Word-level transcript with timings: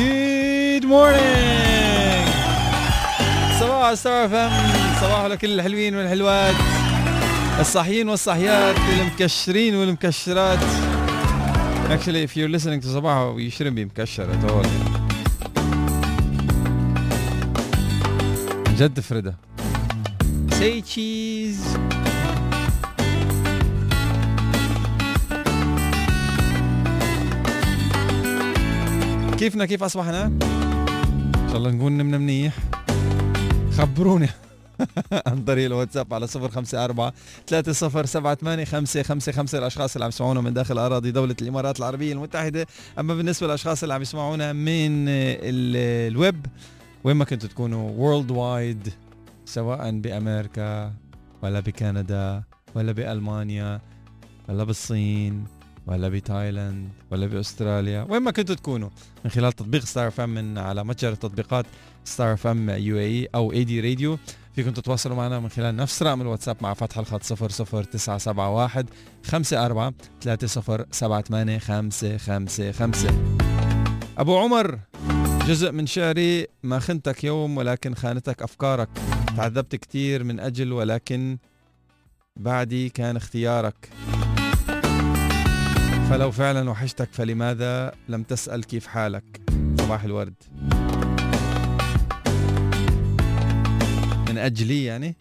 Good 0.00 0.84
morning. 0.84 2.26
صباح 3.60 3.94
ستار 3.94 4.28
فم 4.28 4.50
صباح 5.00 5.24
لكل 5.24 5.50
الحلوين 5.60 5.96
والحلوات. 5.96 6.54
الصاحيين 7.60 8.08
والصاحيات 8.08 8.76
المكشرين 8.76 9.74
والمكشرات. 9.74 10.58
Actually 11.90 12.22
if 12.22 12.36
you're 12.36 12.48
listening 12.48 12.80
to 12.80 12.86
صباح 12.86 13.36
you 13.36 13.50
shouldn't 13.50 13.76
be 13.76 13.84
مكشر 13.84 14.28
at 14.32 14.50
all. 14.50 14.66
جد 18.78 19.00
فريدة. 19.00 19.34
Say 20.50 20.82
cheese. 20.82 21.89
كيفنا؟ 29.40 29.66
كيف 29.66 29.82
أصبحنا؟ 29.82 30.24
إن 30.24 31.46
شاء 31.48 31.56
الله 31.56 31.70
نكون 31.70 31.98
نمنا 31.98 32.18
منيح. 32.18 32.56
خبروني 33.72 34.28
عن 35.26 35.44
طريق 35.44 35.66
الواتساب 35.66 36.14
على 36.14 36.26
054 36.36 37.12
3078 37.46 38.64
555 38.64 39.60
الأشخاص 39.60 39.94
اللي 39.94 40.04
عم 40.04 40.08
يسمعونا 40.08 40.40
من 40.40 40.54
داخل 40.54 40.78
أراضي 40.78 41.10
دولة 41.10 41.36
الإمارات 41.42 41.78
العربية 41.78 42.12
المتحدة. 42.12 42.66
أما 42.98 43.14
بالنسبة 43.14 43.46
للأشخاص 43.46 43.82
اللي 43.82 43.94
عم 43.94 44.02
يسمعونا 44.02 44.52
من 44.52 45.08
الويب 45.08 46.46
وين 47.04 47.16
ما 47.16 47.24
كنتوا 47.24 47.48
تكونوا 47.48 47.90
وورلد 47.90 48.30
وايد 48.30 48.92
سواء 49.44 49.90
بأمريكا 50.00 50.92
ولا 51.42 51.60
بكندا 51.60 52.42
ولا 52.74 52.92
بألمانيا 52.92 53.80
ولا 54.48 54.64
بالصين. 54.64 55.59
ولا 55.90 56.08
بتايلاند 56.08 56.88
ولا 57.10 57.26
بأستراليا. 57.26 58.06
وين 58.08 58.22
ما 58.22 58.30
كنتوا 58.30 58.54
تكونوا. 58.54 58.90
من 59.24 59.30
خلال 59.30 59.52
تطبيق 59.52 59.84
Star 59.84 60.08
FM 60.08 60.34
من 60.34 60.58
على 60.58 60.84
متجر 60.84 61.14
تطبيقات 61.14 61.66
Star 62.04 62.32
FM 62.32 62.70
UAE 62.70 63.28
أو 63.34 63.52
AD 63.52 63.80
Radio 63.80 64.18
فيكم 64.54 64.70
تتواصلوا 64.70 65.16
معنا 65.16 65.40
من 65.40 65.48
خلال 65.48 65.76
نفس 65.76 66.02
رقم 66.02 66.20
الواتساب 66.20 66.56
مع 66.60 66.74
فتح 66.74 66.98
الخط 66.98 67.22
00971 67.22 68.86
54 69.32 69.94
3078 70.20 71.58
555 71.58 73.38
أبو 74.18 74.38
عمر 74.38 74.78
جزء 75.46 75.72
من 75.72 75.86
شعري 75.86 76.46
ما 76.62 76.78
خنتك 76.78 77.24
يوم 77.24 77.56
ولكن 77.56 77.94
خانتك 77.94 78.42
أفكارك. 78.42 78.88
تعذبت 79.36 79.76
كثير 79.76 80.24
من 80.24 80.40
أجل 80.40 80.72
ولكن 80.72 81.38
بعدي 82.36 82.88
كان 82.88 83.16
اختيارك. 83.16 83.90
فلو 86.10 86.30
فعلا 86.30 86.70
وحشتك 86.70 87.08
فلماذا 87.12 87.92
لم 88.08 88.22
تسأل 88.22 88.64
كيف 88.64 88.86
حالك؟ 88.86 89.40
صباح 89.80 90.04
الورد. 90.04 90.34
من 94.28 94.38
أجلي 94.38 94.84
يعني؟ 94.84 95.16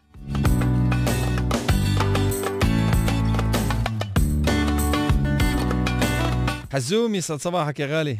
حزوم 6.74 7.16
يسعد 7.16 7.40
صباحك 7.40 7.80
يا 7.80 7.86
غالي. 7.86 8.18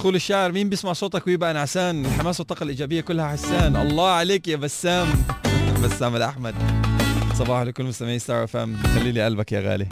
يقول 0.00 0.14
الشاعر 0.14 0.52
مين 0.52 0.68
بيسمع 0.68 0.92
صوتك 0.92 1.26
ويبقى 1.26 1.54
نعسان 1.54 2.06
الحماس 2.06 2.40
والطاقة 2.40 2.64
الإيجابية 2.64 3.00
كلها 3.00 3.28
حسان. 3.28 3.76
الله 3.76 4.08
عليك 4.10 4.48
يا 4.48 4.56
بسام. 4.56 5.08
بسام 5.84 6.16
الأحمد. 6.16 6.54
صباح 7.34 7.62
لكل 7.62 7.84
مستمعي 7.84 8.18
Star 8.18 8.44
FM 8.44 8.76
خلي 8.76 9.12
لي 9.12 9.24
قلبك 9.24 9.52
يا 9.52 9.60
غالي. 9.60 9.86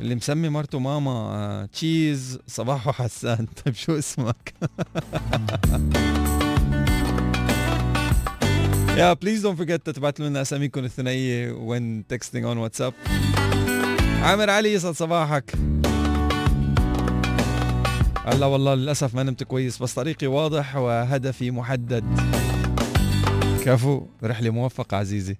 اللي 0.00 0.14
مسمي 0.14 0.48
مرته 0.48 0.78
ماما 0.78 1.68
cheese 1.72 2.38
صباحه 2.46 2.92
حسان. 2.92 3.46
طيب 3.64 3.74
شو 3.74 3.98
اسمك؟ 3.98 4.54
يا 8.98 9.12
please 9.12 9.40
don't 9.40 9.56
forget 9.56 9.90
تبعت 9.90 10.20
لنا 10.20 10.42
أساميكم 10.42 10.84
الثنائيه 10.84 11.52
when 11.52 12.06
texting 12.06 12.44
on 12.44 12.58
واتساب 12.58 12.94
عامر 14.22 14.50
علي 14.50 14.72
يسعد 14.72 14.94
صباحك. 14.94 15.54
هلا 18.26 18.46
والله 18.46 18.74
للأسف 18.74 19.14
ما 19.14 19.22
نمت 19.22 19.42
كويس 19.42 19.82
بس 19.82 19.94
طريقي 19.94 20.26
واضح 20.26 20.76
وهدفي 20.76 21.50
محدد. 21.50 22.04
كفو 23.64 24.06
رحلة 24.24 24.50
موفقة 24.50 24.96
عزيزي. 24.96 25.36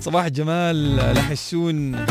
صباح 0.00 0.24
الجمال 0.24 0.96
لحشون. 0.96 2.06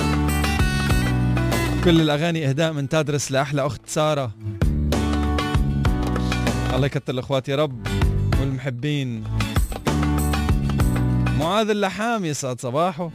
كل 1.84 2.02
الأغاني 2.02 2.50
إهداء 2.50 2.74
من 2.74 2.90
تدرس 2.90 3.32
لأحلى 3.32 3.66
أخت 3.66 3.82
سارة. 3.88 4.32
الله 6.74 6.86
يكتر 6.86 7.14
الأخوات 7.14 7.50
يا 7.50 7.56
رب. 7.56 7.88
والمحبين. 8.40 9.24
معاذ 11.40 11.70
اللحام 11.70 12.26
يسعد 12.26 12.62
صباحه. 12.62 13.12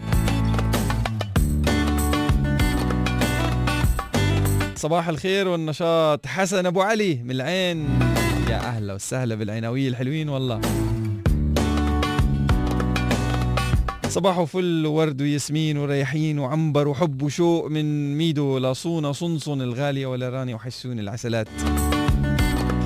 صباح 4.77 5.09
الخير 5.09 5.49
والنشاط. 5.49 6.27
حسن 6.27 6.67
أبو 6.67 6.83
علي 6.83 7.15
من 7.25 7.31
العين. 7.31 7.89
يا 8.49 8.57
أهلا 8.57 8.95
وسهلا 8.95 9.35
بالعيناويه 9.35 9.89
الحلوين 9.89 10.29
والله. 10.29 10.61
صباح 14.09 14.43
فل 14.43 14.87
وورد 14.87 15.23
وياسمين 15.23 15.79
وريحين 15.79 16.39
وعنبر 16.39 16.89
وحب 16.89 17.23
وشوق 17.23 17.67
من 17.67 18.17
ميدو 18.17 18.59
لاصونا 18.59 19.13
صنصن 19.13 19.63
الغالية 19.63 20.07
ولراني 20.07 20.55
وحسون 20.55 20.99
العسلات. 20.99 21.49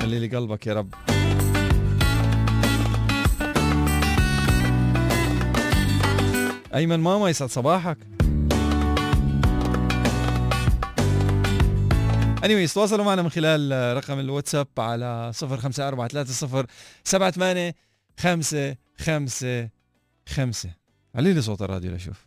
خلي 0.01 0.19
لي 0.19 0.27
قلبك 0.27 0.67
يا 0.67 0.73
رب. 0.73 0.93
أيمن 6.75 6.99
ماما 6.99 7.29
يسعد 7.29 7.49
صباحك. 7.49 7.97
انيويز 12.43 12.73
تواصلوا 12.73 13.05
معنا 13.05 13.21
من 13.21 13.29
خلال 13.29 13.97
رقم 13.97 14.19
الواتساب 14.19 14.67
على 14.77 15.31
0543 15.33 17.73
5 18.19 18.75
5 18.97 19.69
5 20.27 20.69
علي 21.15 21.33
لي 21.33 21.41
صوت 21.41 21.61
الراديو 21.61 21.91
لشوف 21.91 22.26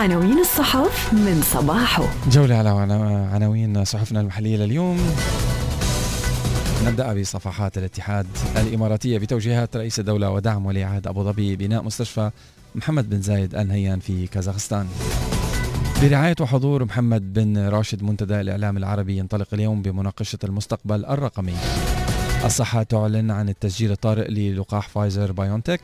عناوين 0.00 0.38
الصحف 0.38 1.14
من 1.14 1.42
صباحه. 1.42 2.04
جولة 2.30 2.54
على 2.54 2.68
عناوين 3.32 3.84
صحفنا 3.84 4.20
المحلية 4.20 4.56
لليوم 4.56 4.98
نبدأ 6.86 7.20
بصفحات 7.20 7.78
الاتحاد 7.78 8.26
الإماراتية 8.56 9.18
بتوجيهات 9.18 9.76
رئيس 9.76 9.98
الدولة 10.00 10.30
ودعم 10.30 10.66
ولي 10.66 10.84
عهد 10.84 11.06
أبو 11.06 11.24
ظبي 11.24 11.56
بناء 11.56 11.82
مستشفى 11.82 12.30
محمد 12.74 13.10
بن 13.10 13.22
زايد 13.22 13.54
آل 13.54 13.68
نهيان 13.68 14.00
في 14.00 14.26
كازاخستان. 14.26 14.86
برعاية 16.02 16.36
وحضور 16.40 16.84
محمد 16.84 17.32
بن 17.32 17.58
راشد 17.58 18.02
منتدى 18.02 18.40
الإعلام 18.40 18.76
العربي 18.76 19.18
ينطلق 19.18 19.48
اليوم 19.52 19.82
بمناقشة 19.82 20.38
المستقبل 20.44 21.06
الرقمي. 21.06 21.54
الصحة 22.44 22.82
تعلن 22.82 23.30
عن 23.30 23.48
التسجيل 23.48 23.92
الطارئ 23.92 24.30
للقاح 24.30 24.88
فايزر 24.88 25.32
بايونتك 25.32 25.80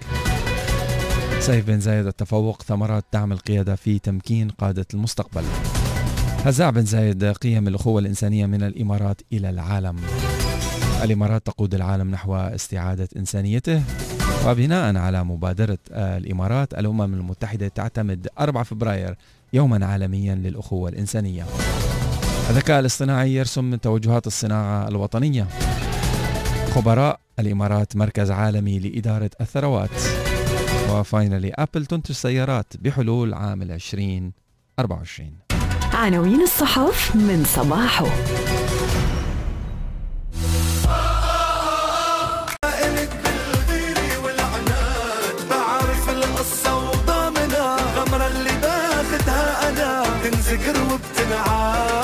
سيف 1.41 1.67
بن 1.67 1.81
زايد 1.81 2.06
التفوق 2.06 2.62
ثمرات 2.62 3.05
دعم 3.12 3.33
القيادة 3.33 3.75
في 3.75 3.99
تمكين 3.99 4.49
قادة 4.49 4.87
المستقبل. 4.94 5.43
هزاع 6.44 6.71
بن 6.71 6.85
زايد 6.85 7.25
قيم 7.25 7.69
الأخوة 7.69 8.00
الإنسانية 8.00 8.47
من 8.47 8.62
الإمارات 8.62 9.21
إلى 9.33 9.50
العالم. 9.50 9.97
الإمارات 11.03 11.47
تقود 11.47 11.75
العالم 11.75 12.11
نحو 12.11 12.37
استعادة 12.37 13.09
إنسانيته 13.17 13.83
وبناء 14.47 14.97
على 14.97 15.25
مبادرة 15.25 15.79
الإمارات 15.91 16.75
الأمم 16.75 17.15
المتحدة 17.15 17.69
تعتمد 17.69 18.29
4 18.41 18.65
فبراير 18.65 19.17
يوما 19.53 19.87
عالميا 19.87 20.35
للأخوة 20.35 20.88
الإنسانية. 20.88 21.44
الذكاء 22.50 22.81
الاصطناعي 22.81 23.35
يرسم 23.35 23.75
توجهات 23.75 24.27
الصناعة 24.27 24.88
الوطنية. 24.88 25.47
خبراء 26.75 27.21
الإمارات 27.38 27.97
مركز 27.97 28.31
عالمي 28.31 28.79
لإدارة 28.79 29.31
الثروات. 29.41 29.91
وفاينلي 30.91 31.53
أبل 31.55 31.87
تنتج 31.87 32.15
سيارات 32.15 32.73
بحلول 32.79 33.35
عام 33.35 33.62
2024 33.62 35.38
عناوين 35.93 36.43
الصحف 36.43 37.17
من 37.17 37.44
صباحه. 37.44 38.06
تنذكر 50.31 50.83
وبتنعاد. 50.93 51.96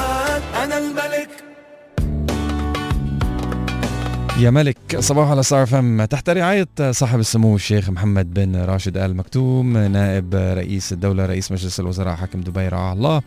يا 4.43 4.51
ملك 4.51 4.77
صباح 4.99 5.29
على 5.29 5.43
صار 5.43 5.67
فم 5.67 6.05
تحت 6.05 6.31
رعاية 6.31 6.69
صاحب 6.91 7.21
السمو 7.21 7.57
الشيخ 7.57 7.91
محمد 7.91 8.35
بن 8.35 8.57
راشد 8.57 8.97
آل 8.97 9.17
مكتوم 9.17 9.79
نائب 9.79 10.35
رئيس 10.35 10.93
الدولة 10.93 11.27
رئيس 11.27 11.53
مجلس 11.53 11.81
الوزراء 11.81 12.15
حاكم 12.15 12.41
دبي 12.41 12.69
رعاه 12.69 12.93
الله. 12.93 13.23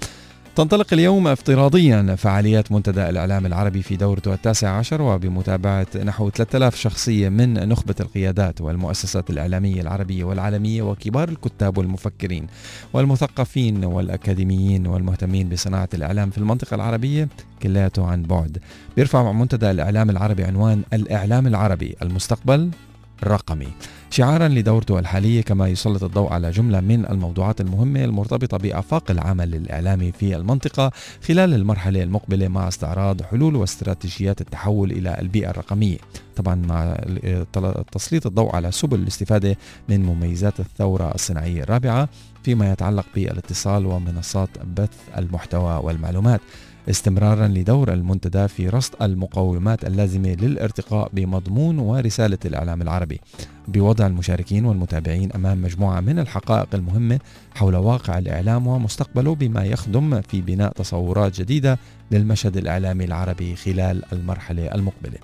تنطلق 0.56 0.94
اليوم 0.94 1.28
افتراضيا 1.28 2.16
فعاليات 2.16 2.72
منتدى 2.72 3.10
الإعلام 3.10 3.46
العربي 3.46 3.82
في 3.82 3.96
دورته 3.96 4.34
التاسع 4.34 4.70
عشر 4.70 5.02
وبمتابعة 5.02 5.88
نحو 6.04 6.30
3000 6.30 6.76
شخصية 6.76 7.30
من 7.30 7.54
نخبة 7.54 7.96
القيادات 8.00 8.62
والمؤسسات 8.62 9.30
الإعلامية 9.30 9.82
العربية 9.82 10.24
والعالمية 10.24 10.82
وكبار 10.82 11.30
الكتاب 11.30 11.78
والمفكرين 11.78 12.48
والمثقفين 12.94 13.86
والأكاديميين 13.86 14.88
والمهتمين 14.88 15.50
بصناعة 15.50 15.90
الإعلام 15.94 16.30
في 16.30 16.38
المنطقة 16.38 16.76
العربية 16.76 17.30
كلياته 17.64 18.06
عن 18.06 18.24
بعد. 18.24 18.58
بيرفع 18.96 19.32
منتدى 19.32 19.72
الإعلام 19.72 20.10
العربي 20.10 20.44
عنوان 20.44 20.84
الإعلام 20.94 21.48
العربي 21.48 21.96
المستقبل. 22.02 22.72
الرقمي 23.24 23.68
شعارا 24.10 24.48
لدورته 24.48 25.00
الحالية 25.00 25.42
كما 25.42 25.68
يسلط 25.68 26.04
الضوء 26.04 26.34
على 26.34 26.52
جملة 26.52 26.80
من 26.80 27.06
الموضوعات 27.06 27.62
المهمة 27.62 28.04
المرتبطة 28.04 28.58
بآفاق 28.58 29.12
العمل 29.12 29.56
الإعلامي 29.56 30.12
في 30.12 30.36
المنطقة 30.36 30.92
خلال 31.28 31.54
المرحلة 31.54 32.04
المقبلة 32.04 32.48
مع 32.48 32.68
استعراض 32.68 33.22
حلول 33.22 33.56
واستراتيجيات 33.56 34.42
التحول 34.42 34.92
إلى 34.92 35.18
البيئة 35.20 35.50
الرقمية. 35.50 35.98
طبعا 36.36 36.56
مع 36.56 36.98
تسليط 37.92 38.28
الضوء 38.28 38.56
على 38.56 38.72
سبل 38.72 39.00
الاستفادة 39.00 39.58
من 39.90 40.04
مميزات 40.04 40.60
الثورة 40.60 41.12
الصناعية 41.16 41.64
الرابعة 41.64 42.10
فيما 42.44 42.72
يتعلق 42.72 43.06
بالإتصال 43.16 43.86
ومنصات 43.86 44.50
بث 44.78 44.90
المحتوى 45.18 45.80
والمعلومات. 45.84 46.42
استمرارا 46.90 47.48
لدور 47.48 47.94
المنتدى 47.94 48.48
في 48.48 48.70
رصد 48.70 48.94
المقومات 49.02 49.86
اللازمة 49.86 50.30
للارتقاء 50.30 51.10
بمضمون 51.14 51.80
ورسالة 51.80 52.38
الإعلام 52.46 52.82
العربي. 52.82 53.22
بوضع 53.68 54.08
المشاركين 54.08 54.66
والمتابعين 54.66 55.32
أمام 55.32 55.62
مجموعة 55.62 56.00
من 56.00 56.20
الحقائق 56.20 56.68
المهمة 56.74 57.20
حول 57.56 57.76
واقع 57.76 58.18
الإعلام 58.18 58.68
ومستقبله 58.68 59.36
بما 59.36 59.64
يخدم 59.64 60.22
في 60.22 60.42
بناء 60.42 60.72
تصورات 60.72 61.42
جديدة 61.42 61.80
للمشهد 62.12 62.58
الإعلامي 62.58 63.06
العربي 63.06 63.56
خلال 63.56 64.14
المرحلة 64.14 64.76
المقبلة. 64.76 65.18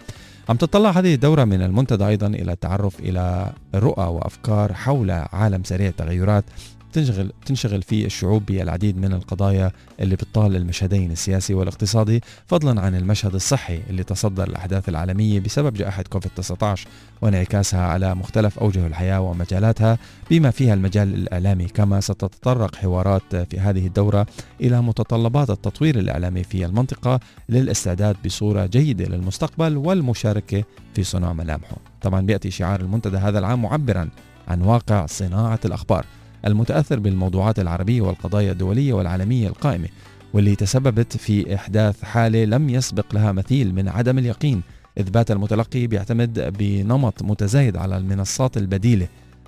عم 0.50 0.58
تطلع 0.58 0.90
هذه 0.90 1.14
الدورة 1.14 1.44
من 1.44 1.62
المنتدى 1.62 2.08
أيضا 2.08 2.28
إلى 2.28 2.52
التعرف 2.52 3.00
إلى 3.00 3.54
رؤى 3.76 4.06
وأفكار 4.06 4.74
حول 4.74 5.12
عالم 5.12 5.64
سريع 5.64 5.88
التغيرات 5.88 6.44
تنشغل 6.92 7.32
تنشغل 7.46 7.82
فيه 7.82 8.06
الشعوب 8.06 8.46
بالعديد 8.46 8.98
من 8.98 9.14
القضايا 9.14 9.72
اللي 10.00 10.16
بتطال 10.16 10.56
المشهدين 10.56 11.12
السياسي 11.12 11.54
والاقتصادي 11.54 12.22
فضلا 12.48 12.82
عن 12.82 12.96
المشهد 12.96 13.36
الصحي 13.36 13.82
اللي 13.90 14.04
تصدر 14.04 14.48
الأحداث 14.48 14.90
العالمية 14.90 15.40
بسبب 15.40 15.74
جائحة 15.74 16.04
كوفيد 16.04 16.32
19 16.36 16.88
وانعكاسها 17.22 17.82
على 17.82 18.16
مختلف 18.16 18.60
أوجه 18.60 18.88
الحياة 18.88 19.22
ومجالاتها 19.22 19.98
بما 20.30 20.52
فيها 20.52 20.74
المجال 20.74 21.14
الإعلامي 21.14 21.66
كما 21.66 22.02
ستتطرق 22.02 22.76
حوارات 22.76 23.36
في 23.36 23.60
هذه 23.60 23.88
الدورة 23.88 24.28
إلى 24.62 24.82
متطلبات 24.82 25.50
التطوير 25.50 26.00
الإعلامي 26.00 26.44
في 26.44 26.66
المنطقة 26.66 27.20
للاستعداد 27.50 28.16
بصورة 28.26 28.66
جيدة 28.66 29.06
للمستقبل 29.06 29.78
والمشاركة 29.78 30.64
في 30.94 31.04
صنع 31.04 31.34
ملامحه. 31.34 31.78
طبعا 32.02 32.22
بيأتي 32.22 32.52
شعار 32.52 32.80
المنتدى 32.82 33.18
هذا 33.18 33.40
العام 33.40 33.62
معبرا 33.62 34.10
عن 34.48 34.62
واقع 34.62 35.06
صناعة 35.06 35.60
الأخبار 35.66 36.06
المتأثر 36.46 37.00
بالموضوعات 37.00 37.60
العربية 37.60 38.02
والقضايا 38.02 38.52
الدولية 38.52 38.94
والعالمية 38.94 39.48
القائمة 39.48 39.88
واللي 40.34 40.56
تسببت 40.56 41.18
في 41.18 41.56
إحداث 41.56 42.04
حالة 42.04 42.46
لم 42.46 42.70
يسبق 42.70 43.06
لها 43.14 43.32
مثيل 43.32 43.76
من 43.76 43.90
عدم 43.90 44.18
اليقين 44.18 44.62
إثبات 45.00 45.32
المتلقي 45.32 45.88
بيعتمد 45.88 46.54
بنمط 46.58 47.24
متزايد 47.24 47.78
على 47.78 47.98
المنصات 47.98 48.58
البديلة 48.58 49.08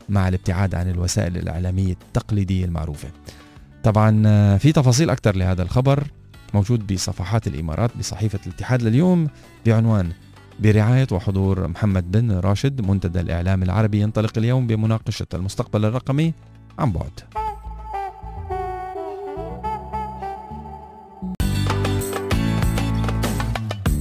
مع 0.10 0.28
الابتعاد 0.28 0.76
عن 0.76 0.90
الوسائل 0.90 1.38
الإعلامية 1.38 1.92
التقليدية 1.92 2.66
المعروفة. 2.66 3.10
طبعا 3.84 4.58
في 4.58 4.72
تفاصيل 4.72 5.10
أكثر 5.10 5.36
لهذا 5.36 5.64
الخبر 5.64 6.04
موجود 6.54 6.94
بصفحات 6.94 7.48
الإمارات 7.48 7.98
بصحيفة 7.98 8.40
الاتحاد 8.48 8.82
لليوم 8.82 9.28
بعنوان 9.66 10.12
برعاية 10.60 11.08
وحضور 11.12 11.68
محمد 11.68 12.12
بن 12.12 12.32
راشد 12.32 12.82
منتدى 12.82 13.20
الإعلام 13.20 13.64
العربي 13.64 14.02
ينطلق 14.02 14.38
اليوم 14.38 14.68
بمناقشة 14.68 15.28
المستقبل 15.34 15.86
الرقمي 15.86 16.34
عن 16.80 16.92
بعد. 16.92 17.20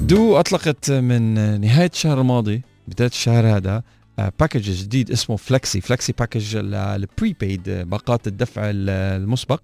du 0.07 0.37
أطلقت 0.37 0.91
من 0.91 1.35
نهاية 1.61 1.91
الشهر 1.93 2.21
الماضي 2.21 2.63
بداية 2.89 3.09
الشهر 3.09 3.47
هذا 3.57 3.83
package 4.19 4.71
آه، 4.71 4.83
جديد 4.83 5.11
اسمه 5.11 5.37
Flexi 5.37 5.81
Flexi 5.81 6.13
package 6.19 6.57
ال 6.57 6.71
prepaid 6.71 7.71
باقات 7.71 8.27
الدفع 8.27 8.63
المسبق 8.65 9.63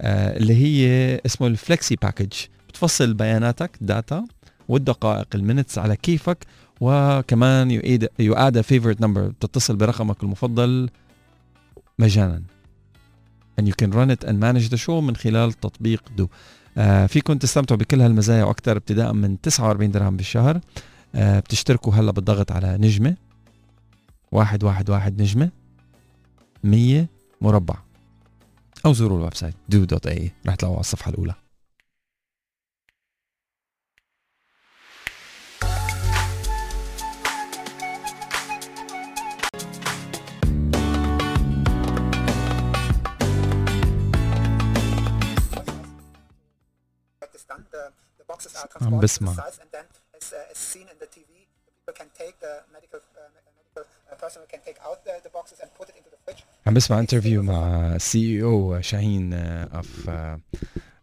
آه، 0.00 0.36
اللي 0.36 0.54
هي 0.54 1.20
اسمه 1.26 1.46
ال 1.46 1.54
Flexi 1.54 1.96
package 2.02 2.32
بتفصل 2.68 3.14
بياناتك 3.14 3.70
data 3.80 4.24
والدقائق 4.68 5.26
ال 5.34 5.40
minutes 5.40 5.78
على 5.78 5.96
كيفك 5.96 6.46
وكمان 6.80 7.70
you 8.18 8.39
add 8.39 8.60
favorite 8.60 9.00
number 9.00 9.22
بتتصل 9.22 9.76
برقمك 9.76 10.22
المفضل 10.22 10.90
مجانا. 12.02 12.42
And 13.60 13.64
you 13.64 13.74
can 13.82 13.90
run 13.90 14.10
it 14.10 14.28
and 14.28 14.32
manage 14.32 14.68
the 14.68 14.86
show 14.86 14.90
من 14.90 15.16
خلال 15.16 15.52
تطبيق 15.52 16.02
du. 16.16 16.28
آه 16.78 17.06
فيكم 17.06 17.34
تستمتعوا 17.34 17.80
بكل 17.80 18.00
هالمزايا 18.00 18.44
وأكثر 18.44 18.76
ابتداء 18.76 19.12
من 19.12 19.40
49 19.40 19.90
درهم 19.90 20.16
بالشهر. 20.16 20.60
آه 21.14 21.40
بتشتركوا 21.40 21.94
هلا 21.94 22.12
بالضغط 22.12 22.52
على 22.52 22.78
نجمة. 22.78 23.16
واحد 24.32 24.64
واحد 24.64 24.90
واحد 24.90 25.22
نجمة. 25.22 25.50
100 26.64 27.06
مربع. 27.40 27.76
أو 28.86 28.92
زوروا 28.92 29.18
ال 29.18 29.34
website 29.34 29.54
du 29.72 29.76
dot 29.76 30.06
ae 30.06 30.30
رح 30.46 30.54
تلاقوا 30.54 30.76
على 30.76 30.80
الصفحة 30.80 31.10
الأولى. 31.10 31.34
عم 48.86 49.00
بسمع. 49.00 49.32
عم 56.66 56.74
بسمع 56.74 56.98
interview 56.98 57.42
مع 57.42 57.96
CEO 58.14 58.80
شاهين 58.80 59.34
of 59.34 60.10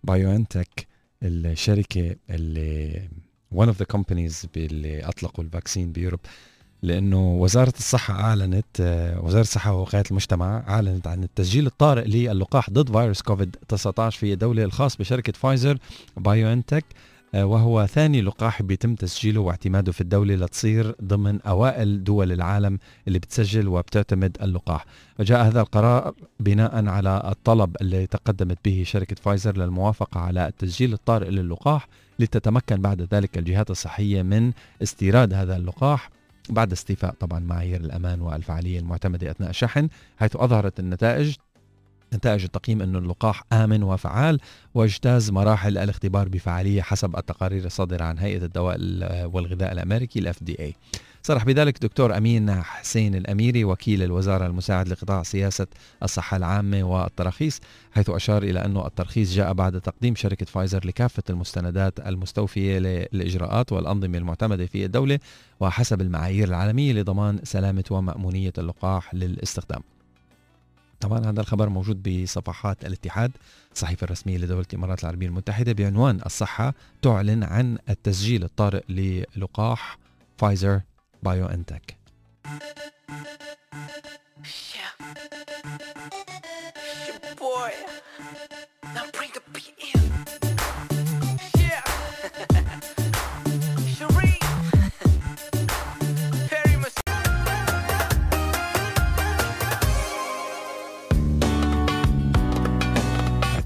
BioNTech 0.03 0.87
الشركة 1.23 2.15
اللي 2.29 3.09
one 3.55 3.67
of 3.67 3.75
the 3.83 3.97
companies 3.97 4.47
اللي 4.57 5.03
أطلقوا 5.05 5.43
ال 5.43 5.49
vaccine 5.49 5.91
ب 5.91 5.95
Europe. 5.95 6.19
لأنه 6.81 7.31
وزارة 7.31 7.73
الصحة 7.77 8.13
أعلنت 8.13 8.65
وزارة 9.23 9.41
الصحة 9.41 9.73
ووقاية 9.73 10.03
المجتمع 10.11 10.63
أعلنت 10.67 11.07
عن 11.07 11.23
التسجيل 11.23 11.65
الطارئ 11.67 12.03
للقاح 12.07 12.69
ضد 12.69 12.91
فيروس 12.91 13.21
كوفيد 13.21 13.55
19 13.67 14.19
في 14.19 14.33
الدولة 14.33 14.63
الخاص 14.63 14.97
بشركة 14.97 15.33
فايزر 15.33 15.77
BioNTech 16.17 16.85
آه، 16.85 17.18
وهو 17.35 17.85
ثاني 17.85 18.21
لقاح 18.21 18.61
بيتم 18.61 18.95
تسجيله 18.95 19.41
واعتماده 19.41 19.91
في 19.91 20.01
الدولة 20.01 20.35
لتصير 20.35 20.95
ضمن 21.03 21.41
أوائل 21.41 22.03
دول 22.03 22.31
العالم 22.31 22.79
اللي 23.07 23.19
بتسجل 23.19 23.67
وبتعتمد 23.67 24.37
اللقاح. 24.41 24.85
وجاء 25.19 25.47
هذا 25.47 25.61
القرار 25.61 26.13
بناء 26.39 26.87
على 26.87 27.21
الطلب 27.25 27.75
اللي 27.81 28.07
تقدمت 28.07 28.57
به 28.65 28.83
شركة 28.85 29.15
فايزر 29.15 29.57
للموافقة 29.57 30.19
على 30.19 30.47
التسجيل 30.47 30.93
الطارئ 30.93 31.29
للقاح 31.29 31.87
لتتمكن 32.19 32.81
بعد 32.81 33.07
ذلك 33.13 33.37
الجهات 33.37 33.69
الصحية 33.71 34.21
من 34.21 34.51
استيراد 34.83 35.33
هذا 35.33 35.55
اللقاح 35.55 36.09
بعد 36.49 36.71
استيفاء 36.71 37.13
طبعا 37.19 37.39
معايير 37.39 37.81
الأمان 37.81 38.21
والفعالية 38.21 38.79
المعتمدة 38.79 39.31
أثناء 39.31 39.49
الشحن 39.49 39.89
حيث 40.19 40.35
أظهرت 40.35 40.79
النتائج 40.79 41.35
نتائج 42.13 42.43
التقييم 42.43 42.81
أن 42.81 42.95
اللقاح 42.95 43.43
آمن 43.53 43.83
وفعال 43.83 44.39
واجتاز 44.73 45.31
مراحل 45.31 45.77
الاختبار 45.77 46.29
بفعالية 46.29 46.81
حسب 46.81 47.17
التقارير 47.17 47.65
الصادرة 47.65 48.03
عن 48.03 48.17
هيئة 48.17 48.45
الدواء 48.45 48.77
والغذاء 49.33 49.71
الأمريكي 49.71 50.19
ال 50.19 50.33
FDA 50.35 50.73
صرح 51.23 51.45
بذلك 51.45 51.79
دكتور 51.83 52.17
أمين 52.17 52.61
حسين 52.61 53.15
الأميري 53.15 53.63
وكيل 53.63 54.03
الوزارة 54.03 54.45
المساعد 54.45 54.87
لقطاع 54.87 55.23
سياسة 55.23 55.67
الصحة 56.03 56.37
العامة 56.37 56.83
والتراخيص 56.83 57.59
حيث 57.91 58.09
أشار 58.09 58.43
إلى 58.43 58.65
أن 58.65 58.77
الترخيص 58.77 59.33
جاء 59.33 59.53
بعد 59.53 59.81
تقديم 59.81 60.15
شركة 60.15 60.45
فايزر 60.45 60.87
لكافة 60.87 61.23
المستندات 61.29 61.99
المستوفية 61.99 62.79
للإجراءات 62.79 63.71
والأنظمة 63.71 64.17
المعتمدة 64.17 64.65
في 64.65 64.85
الدولة 64.85 65.19
وحسب 65.59 66.01
المعايير 66.01 66.47
العالمية 66.47 66.93
لضمان 66.93 67.39
سلامة 67.43 67.83
ومأمونية 67.91 68.53
اللقاح 68.57 69.15
للاستخدام. 69.15 69.81
طبعا 70.99 71.19
هذا 71.19 71.41
الخبر 71.41 71.69
موجود 71.69 72.03
بصفحات 72.03 72.85
الاتحاد 72.85 73.31
الصحيفة 73.73 74.05
الرسمية 74.05 74.37
لدولة 74.37 74.65
الإمارات 74.73 75.03
العربية 75.03 75.27
المتحدة 75.27 75.73
بعنوان 75.73 76.21
الصحة 76.25 76.73
تعلن 77.01 77.43
عن 77.43 77.77
التسجيل 77.89 78.43
الطارئ 78.43 78.83
للقاح 78.89 79.97
فايزر 80.37 80.81
بايو 81.23 81.45
انتك 81.45 81.97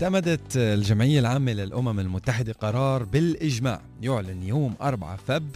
اعتمدت 0.04 0.58
الجمعية 0.58 1.20
العامة 1.20 1.54
للأمم 1.54 2.00
المتحدة 2.00 2.54
قرار 2.54 3.04
بالإجماع 3.04 3.82
يعلن 4.02 4.44
يوم 4.44 4.74
4 4.82 5.16
فب 5.16 5.50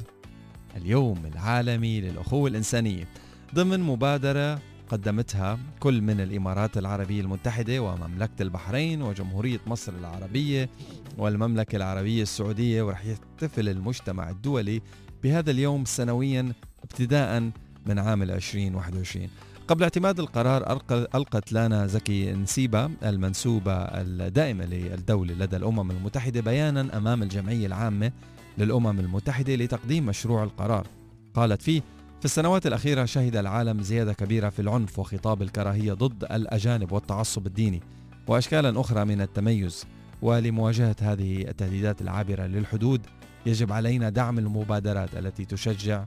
اليوم 0.77 1.25
العالمي 1.25 2.01
للأخوة 2.01 2.49
الإنسانية. 2.49 3.07
ضمن 3.55 3.79
مبادرة 3.79 4.61
قدمتها 4.89 5.59
كل 5.79 6.01
من 6.01 6.21
الإمارات 6.21 6.77
العربية 6.77 7.21
المتحدة 7.21 7.79
ومملكة 7.79 8.41
البحرين 8.41 9.01
وجمهورية 9.01 9.59
مصر 9.67 9.93
العربية 9.99 10.69
والمملكة 11.17 11.75
العربية 11.75 12.21
السعودية 12.21 12.83
ورح 12.83 13.05
يحتفل 13.05 13.69
المجتمع 13.69 14.29
الدولي 14.29 14.81
بهذا 15.23 15.51
اليوم 15.51 15.85
سنويا 15.85 16.53
ابتداء 16.83 17.51
من 17.85 17.99
عام 17.99 18.23
2021 18.23 19.27
قبل 19.67 19.83
اعتماد 19.83 20.19
القرار 20.19 20.81
ألقت 20.91 21.51
لانا 21.51 21.87
زكي 21.87 22.33
نسيبة 22.33 22.89
المنسوبة 23.03 23.73
الدائمة 23.73 24.65
للدولة 24.65 25.33
لدى 25.33 25.55
الأمم 25.57 25.91
المتحدة 25.91 26.41
بيانا 26.41 26.97
أمام 26.97 27.23
الجمعية 27.23 27.65
العامة 27.67 28.11
للأمم 28.57 28.99
المتحدة 28.99 29.55
لتقديم 29.55 30.05
مشروع 30.05 30.43
القرار. 30.43 30.87
قالت 31.33 31.61
فيه 31.61 31.81
في 32.19 32.25
السنوات 32.25 32.67
الأخيرة 32.67 33.05
شهد 33.05 33.35
العالم 33.35 33.81
زيادة 33.81 34.13
كبيرة 34.13 34.49
في 34.49 34.61
العنف 34.61 34.99
وخطاب 34.99 35.41
الكراهية 35.41 35.93
ضد 35.93 36.23
الأجانب 36.23 36.91
والتعصب 36.91 37.47
الديني 37.47 37.81
وأشكالا 38.27 38.81
أخرى 38.81 39.05
من 39.05 39.21
التميز. 39.21 39.85
ولمواجهة 40.21 40.95
هذه 41.01 41.41
التهديدات 41.41 42.01
العابرة 42.01 42.43
للحدود 42.43 43.01
يجب 43.45 43.71
علينا 43.71 44.09
دعم 44.09 44.39
المبادرات 44.39 45.17
التي 45.17 45.45
تشجع 45.45 46.05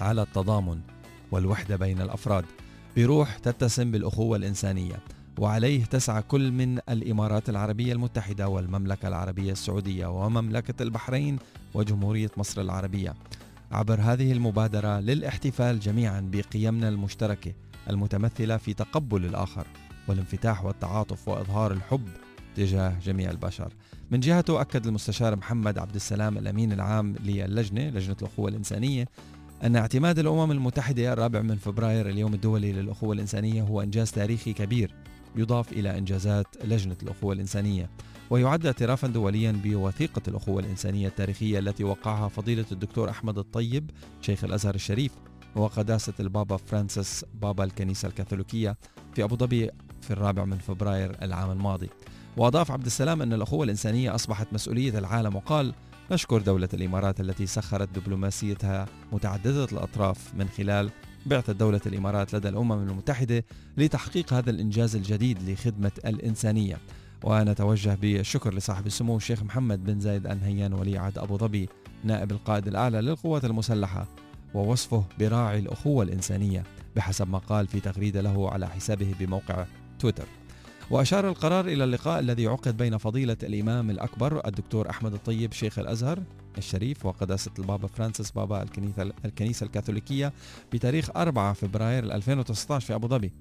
على 0.00 0.22
التضامن 0.22 0.80
والوحدة 1.30 1.76
بين 1.76 2.00
الأفراد. 2.00 2.44
بروح 2.96 3.38
تتسم 3.38 3.90
بالأخوة 3.90 4.36
الإنسانية 4.36 4.96
وعليه 5.38 5.84
تسعى 5.84 6.22
كل 6.22 6.52
من 6.52 6.78
الإمارات 6.88 7.48
العربية 7.48 7.92
المتحدة 7.92 8.48
والمملكة 8.48 9.08
العربية 9.08 9.52
السعودية 9.52 10.06
ومملكة 10.06 10.82
البحرين 10.82 11.38
وجمهورية 11.74 12.30
مصر 12.36 12.60
العربية. 12.60 13.14
عبر 13.72 14.00
هذه 14.00 14.32
المبادرة 14.32 15.00
للاحتفال 15.00 15.80
جميعا 15.80 16.30
بقيمنا 16.32 16.88
المشتركة 16.88 17.52
المتمثلة 17.90 18.56
في 18.56 18.74
تقبل 18.74 19.24
الآخر 19.24 19.66
والانفتاح 20.08 20.64
والتعاطف 20.64 21.28
وإظهار 21.28 21.72
الحب 21.72 22.08
تجاه 22.56 22.98
جميع 23.04 23.30
البشر. 23.30 23.72
من 24.10 24.20
جهته 24.20 24.60
أكد 24.60 24.86
المستشار 24.86 25.36
محمد 25.36 25.78
عبد 25.78 25.94
السلام 25.94 26.38
الأمين 26.38 26.72
العام 26.72 27.14
للجنة 27.24 27.88
لجنة 27.88 28.16
الأخوة 28.22 28.48
الإنسانية 28.48 29.08
أن 29.64 29.76
اعتماد 29.76 30.18
الأمم 30.18 30.50
المتحدة 30.50 31.12
الرابع 31.12 31.40
من 31.40 31.56
فبراير 31.56 32.08
اليوم 32.08 32.34
الدولي 32.34 32.72
للأخوة 32.72 33.14
الإنسانية 33.14 33.62
هو 33.62 33.80
إنجاز 33.80 34.10
تاريخي 34.10 34.52
كبير 34.52 34.94
يضاف 35.36 35.72
إلى 35.72 35.98
إنجازات 35.98 36.46
لجنة 36.64 36.96
الأخوة 37.02 37.32
الإنسانية. 37.32 37.90
ويعد 38.30 38.66
اعترافا 38.66 39.08
دوليا 39.08 39.60
بوثيقة 39.64 40.22
الأخوة 40.28 40.60
الإنسانية 40.60 41.08
التاريخية 41.08 41.58
التي 41.58 41.84
وقعها 41.84 42.28
فضيلة 42.28 42.64
الدكتور 42.72 43.10
أحمد 43.10 43.38
الطيب 43.38 43.90
شيخ 44.20 44.44
الأزهر 44.44 44.74
الشريف 44.74 45.12
وقداسة 45.56 46.12
البابا 46.20 46.56
فرانسيس 46.56 47.24
بابا 47.34 47.64
الكنيسة 47.64 48.08
الكاثوليكية 48.08 48.76
في 49.14 49.24
أبو 49.24 49.36
ظبي 49.36 49.70
في 50.02 50.10
الرابع 50.10 50.44
من 50.44 50.58
فبراير 50.58 51.16
العام 51.22 51.50
الماضي. 51.50 51.90
وأضاف 52.36 52.70
عبد 52.70 52.86
السلام 52.86 53.22
أن 53.22 53.32
الأخوة 53.32 53.64
الإنسانية 53.64 54.14
أصبحت 54.14 54.46
مسؤولية 54.52 54.98
العالم 54.98 55.36
وقال 55.36 55.74
نشكر 56.10 56.42
دولة 56.42 56.68
الإمارات 56.74 57.20
التي 57.20 57.46
سخرت 57.46 57.98
دبلوماسيتها 57.98 58.86
متعددة 59.12 59.64
الأطراف 59.64 60.34
من 60.34 60.48
خلال 60.48 60.90
بعثة 61.26 61.52
دولة 61.52 61.80
الإمارات 61.86 62.34
لدى 62.34 62.48
الأمم 62.48 62.72
المتحدة 62.72 63.44
لتحقيق 63.76 64.32
هذا 64.32 64.50
الإنجاز 64.50 64.96
الجديد 64.96 65.50
لخدمة 65.50 65.92
الإنسانية. 66.06 66.78
ونتوجه 67.24 67.94
بالشكر 67.94 68.54
لصاحب 68.54 68.86
السمو 68.86 69.16
الشيخ 69.16 69.42
محمد 69.42 69.84
بن 69.84 70.00
زايد 70.00 70.26
أل 70.26 70.40
نهيان 70.40 70.72
ولي 70.72 70.98
عهد 70.98 71.18
أبو 71.18 71.38
ظبي 71.38 71.68
نائب 72.04 72.32
القائد 72.32 72.68
الأعلى 72.68 73.00
للقوات 73.00 73.44
المسلحة 73.44 74.06
ووصفه 74.54 75.04
براعي 75.18 75.58
الأخوة 75.58 76.04
الإنسانية 76.04 76.62
بحسب 76.96 77.28
ما 77.28 77.38
قال 77.38 77.66
في 77.66 77.80
تغريدة 77.80 78.20
له 78.20 78.50
على 78.50 78.68
حسابه 78.68 79.14
بموقع 79.20 79.66
تويتر. 79.98 80.43
وأشار 80.90 81.28
القرار 81.28 81.66
إلى 81.66 81.84
اللقاء 81.84 82.20
الذي 82.20 82.46
عقد 82.46 82.76
بين 82.76 82.98
فضيلة 82.98 83.36
الإمام 83.42 83.90
الأكبر 83.90 84.46
الدكتور 84.46 84.90
أحمد 84.90 85.14
الطيب 85.14 85.52
شيخ 85.52 85.78
الأزهر 85.78 86.22
الشريف 86.58 87.06
وقداسة 87.06 87.50
البابا 87.58 87.88
فرانسيس 87.88 88.30
بابا 88.30 88.62
الكنيسة, 88.62 89.12
الكنيسة 89.24 89.66
الكاثوليكية 89.66 90.32
بتاريخ 90.72 91.10
4 91.16 91.52
فبراير 91.52 92.04
2019 92.04 92.86
في 92.86 92.94
أبو 92.94 93.08
ظبي 93.08 93.32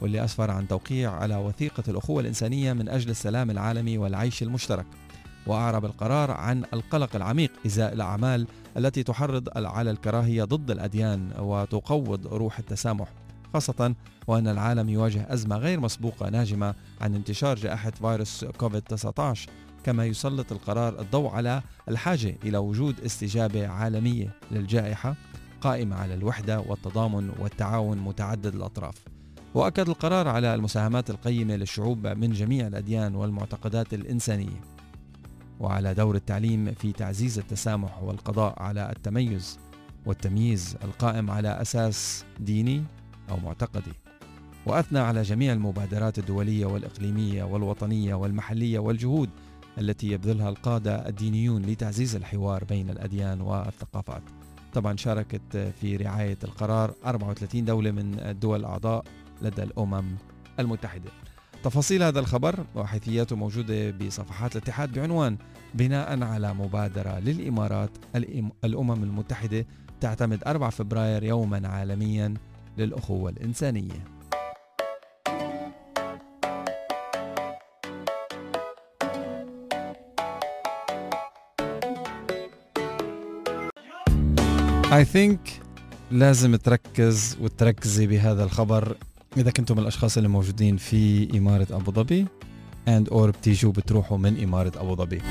واللي 0.00 0.24
أسفر 0.24 0.50
عن 0.50 0.68
توقيع 0.68 1.12
على 1.12 1.36
وثيقة 1.36 1.82
الأخوة 1.88 2.20
الإنسانية 2.20 2.72
من 2.72 2.88
أجل 2.88 3.10
السلام 3.10 3.50
العالمي 3.50 3.98
والعيش 3.98 4.42
المشترك. 4.42 4.86
وأعرب 5.46 5.84
القرار 5.84 6.30
عن 6.30 6.64
القلق 6.72 7.16
العميق 7.16 7.52
إزاء 7.66 7.92
الأعمال 7.92 8.46
التي 8.76 9.02
تحرض 9.02 9.48
على 9.56 9.90
الكراهية 9.90 10.44
ضد 10.44 10.70
الأديان 10.70 11.32
وتقوض 11.38 12.26
روح 12.26 12.58
التسامح. 12.58 13.08
خاصة 13.54 13.94
وأن 14.26 14.48
العالم 14.48 14.88
يواجه 14.88 15.26
أزمة 15.32 15.56
غير 15.56 15.80
مسبوقة 15.80 16.30
ناجمة 16.30 16.74
عن 17.00 17.14
انتشار 17.14 17.56
جائحة 17.56 17.90
فيروس 17.90 18.44
كوفيد 18.44 18.82
19 18.82 19.50
كما 19.84 20.06
يسلط 20.06 20.52
القرار 20.52 21.00
الضوء 21.00 21.30
على 21.30 21.62
الحاجة 21.88 22.36
إلى 22.44 22.58
وجود 22.58 23.00
استجابة 23.00 23.68
عالمية 23.68 24.34
للجائحة 24.50 25.14
قائمة 25.60 25.96
على 25.96 26.14
الوحدة 26.14 26.60
والتضامن 26.60 27.30
والتعاون 27.38 27.98
متعدد 27.98 28.54
الأطراف. 28.54 28.94
وأكد 29.54 29.88
القرار 29.88 30.28
على 30.28 30.54
المساهمات 30.54 31.10
القيمة 31.10 31.56
للشعوب 31.56 32.06
من 32.06 32.32
جميع 32.32 32.66
الأديان 32.66 33.14
والمعتقدات 33.14 33.94
الإنسانية. 33.94 34.60
وعلى 35.60 35.94
دور 35.94 36.14
التعليم 36.14 36.74
في 36.74 36.92
تعزيز 36.92 37.38
التسامح 37.38 38.02
والقضاء 38.02 38.62
على 38.62 38.92
التميز 38.96 39.58
والتمييز 40.06 40.76
القائم 40.84 41.30
على 41.30 41.48
أساس 41.48 42.24
ديني 42.40 42.84
أو 43.30 43.36
معتقدي. 43.36 43.92
وأثنى 44.66 44.98
على 44.98 45.22
جميع 45.22 45.52
المبادرات 45.52 46.18
الدولية 46.18 46.66
والإقليمية 46.66 47.44
والوطنية 47.44 48.14
والمحلية 48.14 48.78
والجهود 48.78 49.30
التي 49.78 50.10
يبذلها 50.10 50.48
القادة 50.48 51.08
الدينيون 51.08 51.62
لتعزيز 51.62 52.16
الحوار 52.16 52.64
بين 52.64 52.90
الأديان 52.90 53.40
والثقافات. 53.40 54.22
طبعا 54.74 54.96
شاركت 54.96 55.72
في 55.80 55.96
رعاية 55.96 56.38
القرار 56.44 56.94
34 57.06 57.64
دولة 57.64 57.90
من 57.90 58.20
الدول 58.20 58.60
الأعضاء 58.60 59.04
لدى 59.42 59.62
الأمم 59.62 60.04
المتحدة. 60.60 61.10
تفاصيل 61.64 62.02
هذا 62.02 62.20
الخبر 62.20 62.64
وحيثياته 62.74 63.36
موجودة 63.36 63.90
بصفحات 63.90 64.56
الاتحاد 64.56 64.98
بعنوان 64.98 65.36
بناء 65.74 66.22
على 66.22 66.54
مبادرة 66.54 67.18
للإمارات 67.18 67.90
الأمم 68.64 69.02
المتحدة 69.02 69.66
تعتمد 70.00 70.42
4 70.46 70.70
فبراير 70.70 71.24
يوما 71.24 71.68
عالميا 71.68 72.34
للأخوة 72.78 73.30
الإنسانية. 73.30 74.04
I 84.92 85.04
think 85.04 85.38
لازم 86.10 86.56
تركز 86.56 87.38
وتركزي 87.40 88.06
بهذا 88.06 88.44
الخبر 88.44 88.96
إذا 89.36 89.50
كنتم 89.50 89.74
من 89.76 89.82
الأشخاص 89.82 90.16
اللي 90.16 90.28
موجودين 90.28 90.76
في 90.76 91.28
إمارة 91.38 91.66
أبو 91.70 91.92
ظبي. 91.92 92.26
and 92.88 93.08
or 93.08 93.30
بتيجوا 93.30 93.72
بتروحوا 93.72 94.18
من 94.18 94.42
إمارة 94.42 94.72
أبو 94.76 94.96
ظبي. 94.96 95.22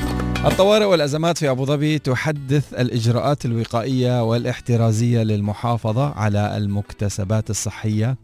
الطوارئ 0.45 0.85
والأزمات 0.85 1.37
في 1.37 1.49
أبو 1.49 1.65
ظبي 1.65 1.99
تحدث 1.99 2.73
الإجراءات 2.73 3.45
الوقائية 3.45 4.23
والاحترازية 4.23 5.23
للمحافظة 5.23 6.13
على 6.13 6.57
المكتسبات 6.57 7.49
الصحية 7.49 8.17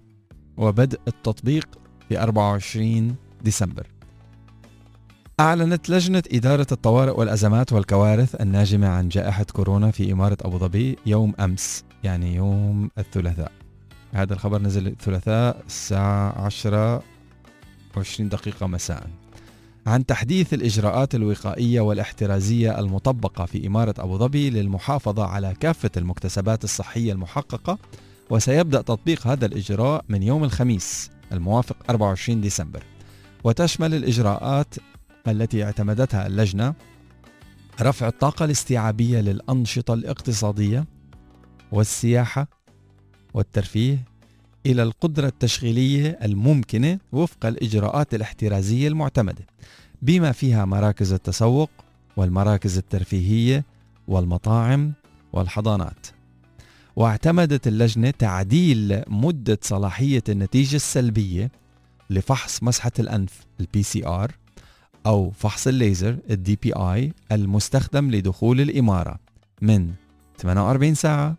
وبدء 0.58 1.00
التطبيق 1.08 1.68
في 2.10 2.20
24 2.24 3.16
ديسمبر. 3.42 3.88
أعلنت 5.40 5.90
لجنة 5.90 6.24
إدارة 6.32 6.68
الطوارئ 6.72 7.12
والأزمات 7.20 7.74
والكوارث 7.74 8.42
الناجمة 8.42 8.88
عن 8.88 9.10
جائحة 9.10 9.44
كورونا 9.44 9.92
في 9.92 10.12
إمارة 10.12 10.38
أبو 10.42 10.58
ظبي 10.58 10.98
يوم 11.06 11.34
أمس 11.40 11.84
يعني 12.04 12.36
يوم 12.36 12.90
الثلاثاء. 12.98 13.52
هذا 14.14 14.34
الخبر 14.34 14.62
نزل 14.62 14.88
الثلاثاء 14.88 15.64
الساعة 15.68 16.46
10 16.46 17.04
20 17.98 18.30
دقيقة 18.30 18.68
مساء. 18.68 19.10
عن 19.88 20.06
تحديث 20.06 20.54
الإجراءات 20.54 21.16
الوقائية 21.16 21.82
والاحترازية 21.82 22.80
المطبقة 22.80 23.46
في 23.46 23.68
إمارة 23.68 23.96
أبو 23.98 24.18
ظبي 24.18 24.50
للمحافظة 24.50 25.26
على 25.26 25.54
كافة 25.60 25.92
المكتسبات 25.98 26.64
الصحية 26.64 27.14
المحققة 27.14 27.78
وسيبدأ 28.30 28.82
تطبيق 28.82 29.28
هذا 29.28 29.46
الإجراء 29.46 30.06
من 30.10 30.24
يوم 30.24 30.44
الخميس 30.44 31.12
الموافق 31.32 31.76
24 31.90 32.42
ديسمبر. 32.42 32.84
وتشمل 33.44 33.94
الإجراءات 33.94 34.76
التي 35.28 35.64
اعتمدتها 35.64 36.28
اللجنة 36.28 36.74
رفع 37.82 38.08
الطاقة 38.08 38.46
الاستيعابية 38.46 39.20
للأنشطة 39.20 39.94
الاقتصادية 39.94 40.86
والسياحة 41.72 42.48
والترفيه 43.34 44.06
إلى 44.66 44.84
القدرة 44.84 45.28
التشغيلية 45.28 46.20
الممكنة 46.24 47.00
وفق 47.12 47.46
الإجراءات 47.46 48.14
الاحترازية 48.14 48.88
المعتمدة 48.88 49.46
بما 50.02 50.32
فيها 50.32 50.66
مراكز 50.66 51.14
التسوق 51.14 51.70
والمراكز 52.18 52.78
الترفيهية 52.78 53.64
والمطاعم 54.08 54.94
والحضانات. 55.34 56.08
واعتمدت 56.96 57.68
اللجنة 57.68 58.10
تعديل 58.10 59.04
مدة 59.08 59.60
صلاحية 59.62 60.24
النتيجة 60.30 60.76
السلبية 60.76 61.52
لفحص 62.10 62.64
مسحة 62.64 62.92
الأنف 63.00 63.46
ال 63.60 63.84
PCR 63.84 64.32
أو 65.06 65.32
فحص 65.32 65.68
الليزر 65.68 66.18
ال 66.30 66.60
DPI 66.64 67.14
المستخدم 67.32 68.12
لدخول 68.12 68.62
الإمارة 68.62 69.20
من 69.62 69.94
48 70.38 70.94
ساعة 70.96 71.36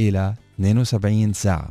إلى 0.00 0.34
72 0.60 1.32
ساعة. 1.32 1.70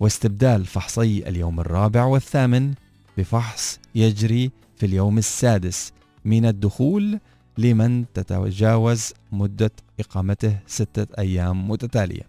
واستبدال 0.00 0.66
فحصي 0.66 1.28
اليوم 1.28 1.60
الرابع 1.60 2.04
والثامن 2.04 2.74
بفحص 3.18 3.78
يجري 3.94 4.50
في 4.76 4.86
اليوم 4.86 5.18
السادس 5.18 5.92
من 6.24 6.46
الدخول 6.46 7.18
لمن 7.58 8.04
تتجاوز 8.14 9.12
مدة 9.32 9.70
إقامته 10.00 10.56
ستة 10.66 11.06
أيام 11.18 11.70
متتالية. 11.70 12.22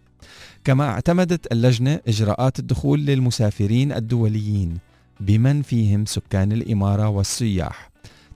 كما 0.64 0.90
اعتمدت 0.90 1.52
اللجنة 1.52 2.00
إجراءات 2.08 2.60
الدخول 2.60 3.00
للمسافرين 3.00 3.92
الدوليين 3.92 4.78
بمن 5.20 5.62
فيهم 5.62 6.06
سكان 6.06 6.52
الإمارة 6.52 7.08
والسياح. 7.10 7.90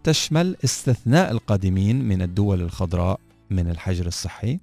تشمل 0.04 0.56
استثناء 0.64 1.32
القادمين 1.32 2.08
من 2.08 2.22
الدول 2.22 2.62
الخضراء 2.62 3.20
من 3.50 3.70
الحجر 3.70 4.08
الصحي 4.08 4.60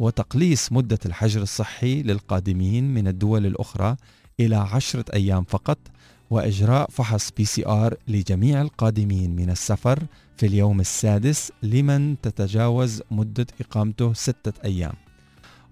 وتقليص 0.00 0.72
مدة 0.72 0.98
الحجر 1.06 1.42
الصحي 1.42 2.02
للقادمين 2.02 2.94
من 2.94 3.08
الدول 3.08 3.46
الأخرى 3.46 3.96
إلى 4.40 4.56
عشرة 4.56 5.04
أيام 5.14 5.44
فقط 5.44 5.78
وإجراء 6.30 6.90
فحص 6.90 7.30
PCR 7.30 7.96
لجميع 8.08 8.62
القادمين 8.62 9.36
من 9.36 9.50
السفر 9.50 10.02
في 10.36 10.46
اليوم 10.46 10.80
السادس 10.80 11.52
لمن 11.62 12.20
تتجاوز 12.20 13.02
مدة 13.10 13.46
إقامته 13.60 14.12
ستة 14.12 14.52
أيام. 14.64 14.92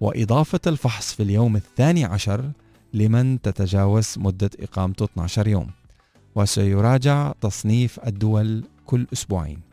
وإضافة 0.00 0.60
الفحص 0.66 1.14
في 1.14 1.22
اليوم 1.22 1.56
الثاني 1.56 2.04
عشر 2.04 2.50
لمن 2.94 3.40
تتجاوز 3.40 4.14
مدة 4.16 4.50
إقامته 4.60 5.04
12 5.04 5.48
يوم. 5.48 5.70
وسيراجع 6.34 7.32
تصنيف 7.40 8.00
الدول 8.06 8.64
كل 8.86 9.06
أسبوعين. 9.12 9.67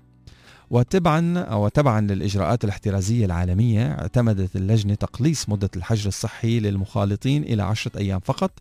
وتبعا 0.76 1.40
أو 1.40 1.68
تبعا 1.68 2.02
للإجراءات 2.02 2.64
الاحترازية 2.64 3.26
العالمية 3.26 3.92
اعتمدت 3.92 4.56
اللجنة 4.56 4.96
تقليص 4.96 5.50
مدة 5.50 5.70
الحجر 5.76 6.08
الصحي 6.08 6.60
للمخالطين 6.60 7.44
إلى 7.44 7.64
عشرة 7.64 7.98
أيام 7.98 8.20
فقط 8.20 8.52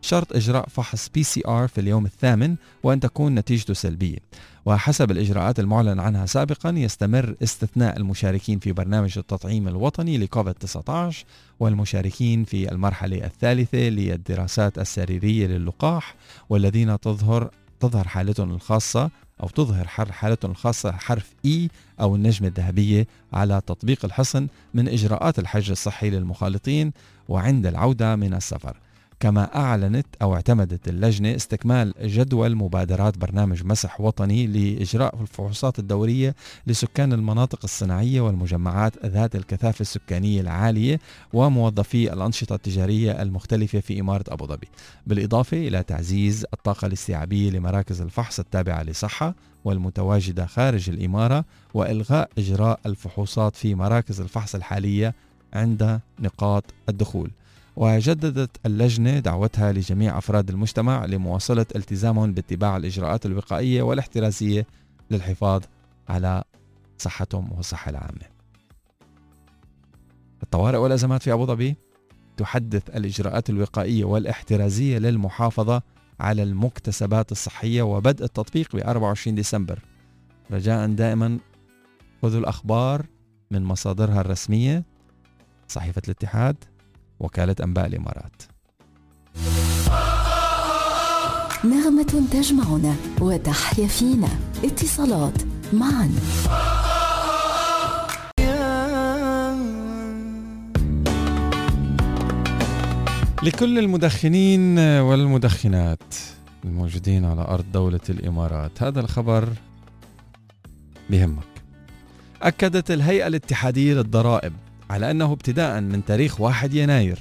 شرط 0.00 0.32
إجراء 0.32 0.68
فحص 0.68 1.08
PCR 1.08 1.68
في 1.68 1.80
اليوم 1.80 2.06
الثامن 2.06 2.56
وأن 2.82 3.00
تكون 3.00 3.34
نتيجته 3.34 3.74
سلبية. 3.74 4.18
وحسب 4.66 5.10
الإجراءات 5.10 5.60
المعلن 5.60 6.00
عنها 6.00 6.26
سابقا 6.26 6.70
يستمر 6.70 7.34
استثناء 7.42 7.96
المشاركين 7.96 8.58
في 8.58 8.72
برنامج 8.72 9.18
التطعيم 9.18 9.68
الوطني 9.68 10.18
لكوفيد 10.18 10.54
19 10.54 11.24
والمشاركين 11.60 12.44
في 12.44 12.72
المرحلة 12.72 13.24
الثالثة 13.24 13.78
للدراسات 13.78 14.78
السريرية 14.78 15.46
للقاح 15.46 16.14
والذين 16.48 17.00
تظهر 17.00 17.50
تظهر 17.80 18.08
حالتهم 18.08 18.50
الخاصة 18.54 19.10
أو 19.42 19.48
تظهر 19.48 19.86
حالتهم 19.88 20.50
الخاصة 20.50 20.92
حرف 20.92 21.34
إي 21.44 21.68
أو 22.00 22.16
النجمة 22.16 22.48
الذهبية 22.48 23.06
على 23.32 23.62
تطبيق 23.66 24.04
الحصن 24.04 24.48
من 24.74 24.88
إجراءات 24.88 25.38
الحجر 25.38 25.72
الصحي 25.72 26.10
للمخالطين 26.10 26.92
وعند 27.28 27.66
العودة 27.66 28.16
من 28.16 28.34
السفر. 28.34 28.76
كما 29.20 29.56
أعلنت 29.56 30.06
أو 30.22 30.34
اعتمدت 30.34 30.88
اللجنة 30.88 31.36
استكمال 31.36 31.94
جدول 32.02 32.56
مبادرات 32.56 33.18
برنامج 33.18 33.64
مسح 33.64 34.00
وطني 34.00 34.46
لإجراء 34.46 35.20
الفحوصات 35.20 35.78
الدورية 35.78 36.34
لسكان 36.66 37.12
المناطق 37.12 37.58
الصناعية 37.64 38.20
والمجمعات 38.20 39.06
ذات 39.06 39.36
الكثافة 39.36 39.80
السكانية 39.80 40.40
العالية 40.40 41.00
وموظفي 41.32 42.12
الأنشطة 42.12 42.54
التجارية 42.54 43.22
المختلفة 43.22 43.80
في 43.80 44.00
إمارة 44.00 44.24
أبو 44.28 44.46
ظبي. 44.46 44.68
بالإضافة 45.06 45.56
إلى 45.56 45.82
تعزيز 45.82 46.46
الطاقة 46.54 46.86
الاستيعابية 46.86 47.50
لمراكز 47.50 48.00
الفحص 48.00 48.38
التابعة 48.38 48.82
لصحة 48.82 49.34
والمتواجدة 49.64 50.46
خارج 50.46 50.90
الإمارة 50.90 51.44
وإلغاء 51.74 52.30
إجراء 52.38 52.80
الفحوصات 52.86 53.56
في 53.56 53.74
مراكز 53.74 54.20
الفحص 54.20 54.54
الحالية 54.54 55.14
عند 55.54 56.00
نقاط 56.20 56.64
الدخول. 56.88 57.30
وجددت 57.80 58.66
اللجنة 58.66 59.18
دعوتها 59.18 59.72
لجميع 59.72 60.18
أفراد 60.18 60.50
المجتمع 60.50 61.04
لمواصلة 61.04 61.66
التزامهم 61.76 62.34
باتباع 62.34 62.76
الإجراءات 62.76 63.26
الوقائية 63.26 63.82
والاحترازية 63.82 64.66
للحفاظ 65.10 65.62
على 66.08 66.44
صحتهم 66.98 67.52
والصحة 67.52 67.90
العامة. 67.90 68.26
الطوارئ 70.42 70.78
والأزمات 70.78 71.22
في 71.22 71.32
أبو 71.32 71.46
ظبي 71.46 71.76
تحدث 72.36 72.90
الإجراءات 72.96 73.50
الوقائية 73.50 74.04
والاحترازية 74.04 74.98
للمحافظة 74.98 75.82
على 76.20 76.42
المكتسبات 76.42 77.32
الصحية 77.32 77.82
وبدء 77.82 78.24
التطبيق 78.24 78.76
ب 78.76 78.78
24 78.78 79.34
ديسمبر. 79.34 79.78
رجاء 80.50 80.88
دائما 80.88 81.38
خذوا 82.22 82.40
الأخبار 82.40 83.06
من 83.50 83.64
مصادرها 83.64 84.20
الرسمية. 84.20 84.84
صحيفة 85.68 86.02
الاتحاد. 86.04 86.56
وكالة 87.20 87.56
أنباء 87.64 87.86
الإمارات. 87.86 88.42
نغمة 91.64 92.28
تجمعنا 92.32 92.94
وتحيا 93.20 93.86
فينا 93.86 94.28
اتصالات 94.64 95.42
معا. 95.72 96.10
لكل 103.42 103.78
المدخنين 103.78 104.78
والمدخنات 104.78 106.14
الموجودين 106.64 107.24
على 107.24 107.40
أرض 107.40 107.64
دولة 107.72 108.00
الإمارات 108.08 108.82
هذا 108.82 109.00
الخبر 109.00 109.48
بهمك. 111.10 111.44
أكدت 112.42 112.90
الهيئة 112.90 113.26
الاتحادية 113.26 113.94
للضرائب 113.94 114.52
على 114.90 115.10
أنه 115.10 115.32
ابتداء 115.32 115.80
من 115.80 116.04
تاريخ 116.04 116.40
1 116.40 116.74
يناير 116.74 117.18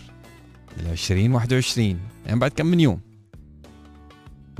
2021 0.91 1.99
يعني 2.25 2.39
بعد 2.39 2.51
كم 2.51 2.65
من 2.65 2.79
يوم. 2.79 2.99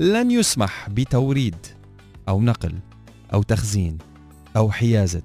لن 0.00 0.30
يسمح 0.30 0.88
بتوريد 0.90 1.56
أو 2.28 2.40
نقل 2.40 2.74
أو 3.32 3.42
تخزين 3.42 3.98
أو 4.56 4.70
حيازة 4.70 5.22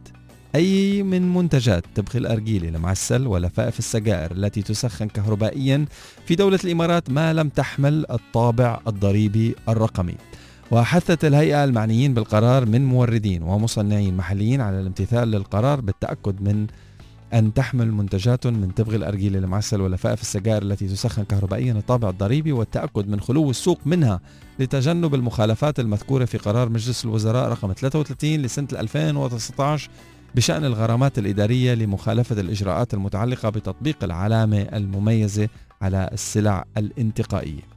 أي 0.55 1.03
من 1.03 1.33
منتجات 1.33 1.83
تبخ 1.95 2.15
الأرجيلة 2.15 2.69
المعسل 2.69 3.27
ولفائف 3.27 3.79
السجائر 3.79 4.31
التي 4.31 4.61
تسخن 4.61 5.07
كهربائيا 5.07 5.85
في 6.25 6.35
دولة 6.35 6.59
الإمارات 6.63 7.09
ما 7.09 7.33
لم 7.33 7.49
تحمل 7.49 8.05
الطابع 8.11 8.79
الضريبي 8.87 9.55
الرقمي. 9.69 10.15
وحثت 10.71 11.25
الهيئة 11.25 11.63
المعنيين 11.63 12.13
بالقرار 12.13 12.65
من 12.65 12.85
موردين 12.85 13.43
ومصنعين 13.43 14.17
محليين 14.17 14.61
على 14.61 14.79
الامتثال 14.79 15.31
للقرار 15.31 15.81
بالتأكد 15.81 16.41
من 16.41 16.67
أن 17.35 17.53
تحمل 17.53 17.91
منتجات 17.91 18.47
من 18.47 18.73
تبغ 18.75 18.95
الأرجيل 18.95 19.35
المعسل 19.35 19.81
ولفائف 19.81 20.21
السجائر 20.21 20.61
التي 20.61 20.87
تسخن 20.87 21.23
كهربائيا 21.23 21.73
الطابع 21.73 22.09
الضريبي 22.09 22.51
والتأكد 22.51 23.07
من 23.07 23.21
خلو 23.21 23.49
السوق 23.49 23.79
منها 23.85 24.19
لتجنب 24.59 25.15
المخالفات 25.15 25.79
المذكورة 25.79 26.25
في 26.25 26.37
قرار 26.37 26.69
مجلس 26.69 27.05
الوزراء 27.05 27.49
رقم 27.49 27.73
33 27.73 28.29
لسنة 28.35 28.67
2019 28.73 29.89
بشأن 30.35 30.65
الغرامات 30.65 31.19
الإدارية 31.19 31.73
لمخالفة 31.73 32.41
الإجراءات 32.41 32.93
المتعلقة 32.93 33.49
بتطبيق 33.49 34.03
العلامة 34.03 34.61
المميزة 34.61 35.49
على 35.81 36.09
السلع 36.13 36.65
الانتقائية. 36.77 37.74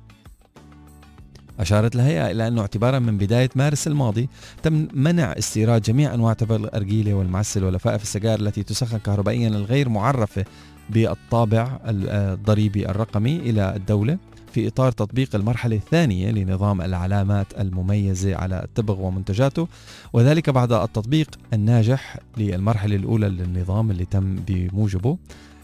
أشارت 1.59 1.95
الهيئة 1.95 2.31
إلى 2.31 2.49
أنه 2.49 2.61
اعتبارا 2.61 2.99
من 2.99 3.19
بداية 3.19 3.51
مارس 3.55 3.87
الماضي 3.87 4.29
تم 4.63 4.89
منع 4.95 5.33
استيراد 5.39 5.83
جميع 5.83 6.15
أنواع 6.15 6.33
تبغ 6.33 6.57
الأرجيلة 6.57 7.15
والمعسل 7.15 7.65
ولفائف 7.65 8.03
السجائر 8.03 8.41
التي 8.41 8.63
تسخن 8.63 8.99
كهربائيا 8.99 9.49
الغير 9.49 9.89
معرفة 9.89 10.45
بالطابع 10.91 11.81
الضريبي 11.85 12.89
الرقمي 12.89 13.37
إلى 13.37 13.77
الدولة 13.77 14.19
في 14.53 14.69
إطار 14.69 14.93
تطبيق 14.93 15.35
المرحلة 15.35 15.77
الثانية 15.77 16.31
لنظام 16.31 16.83
العلامات 16.83 17.47
المميزة 17.61 18.37
على 18.37 18.63
التبغ 18.65 19.01
ومنتجاته 19.01 19.69
وذلك 20.13 20.51
بعد 20.51 20.73
التطبيق 20.73 21.39
الناجح 21.53 22.19
للمرحلة 22.37 22.97
الأولى 22.97 23.29
للنظام 23.29 23.91
اللي 23.91 24.05
تم 24.05 24.37
بموجبه. 24.37 25.11
آه، 25.11 25.17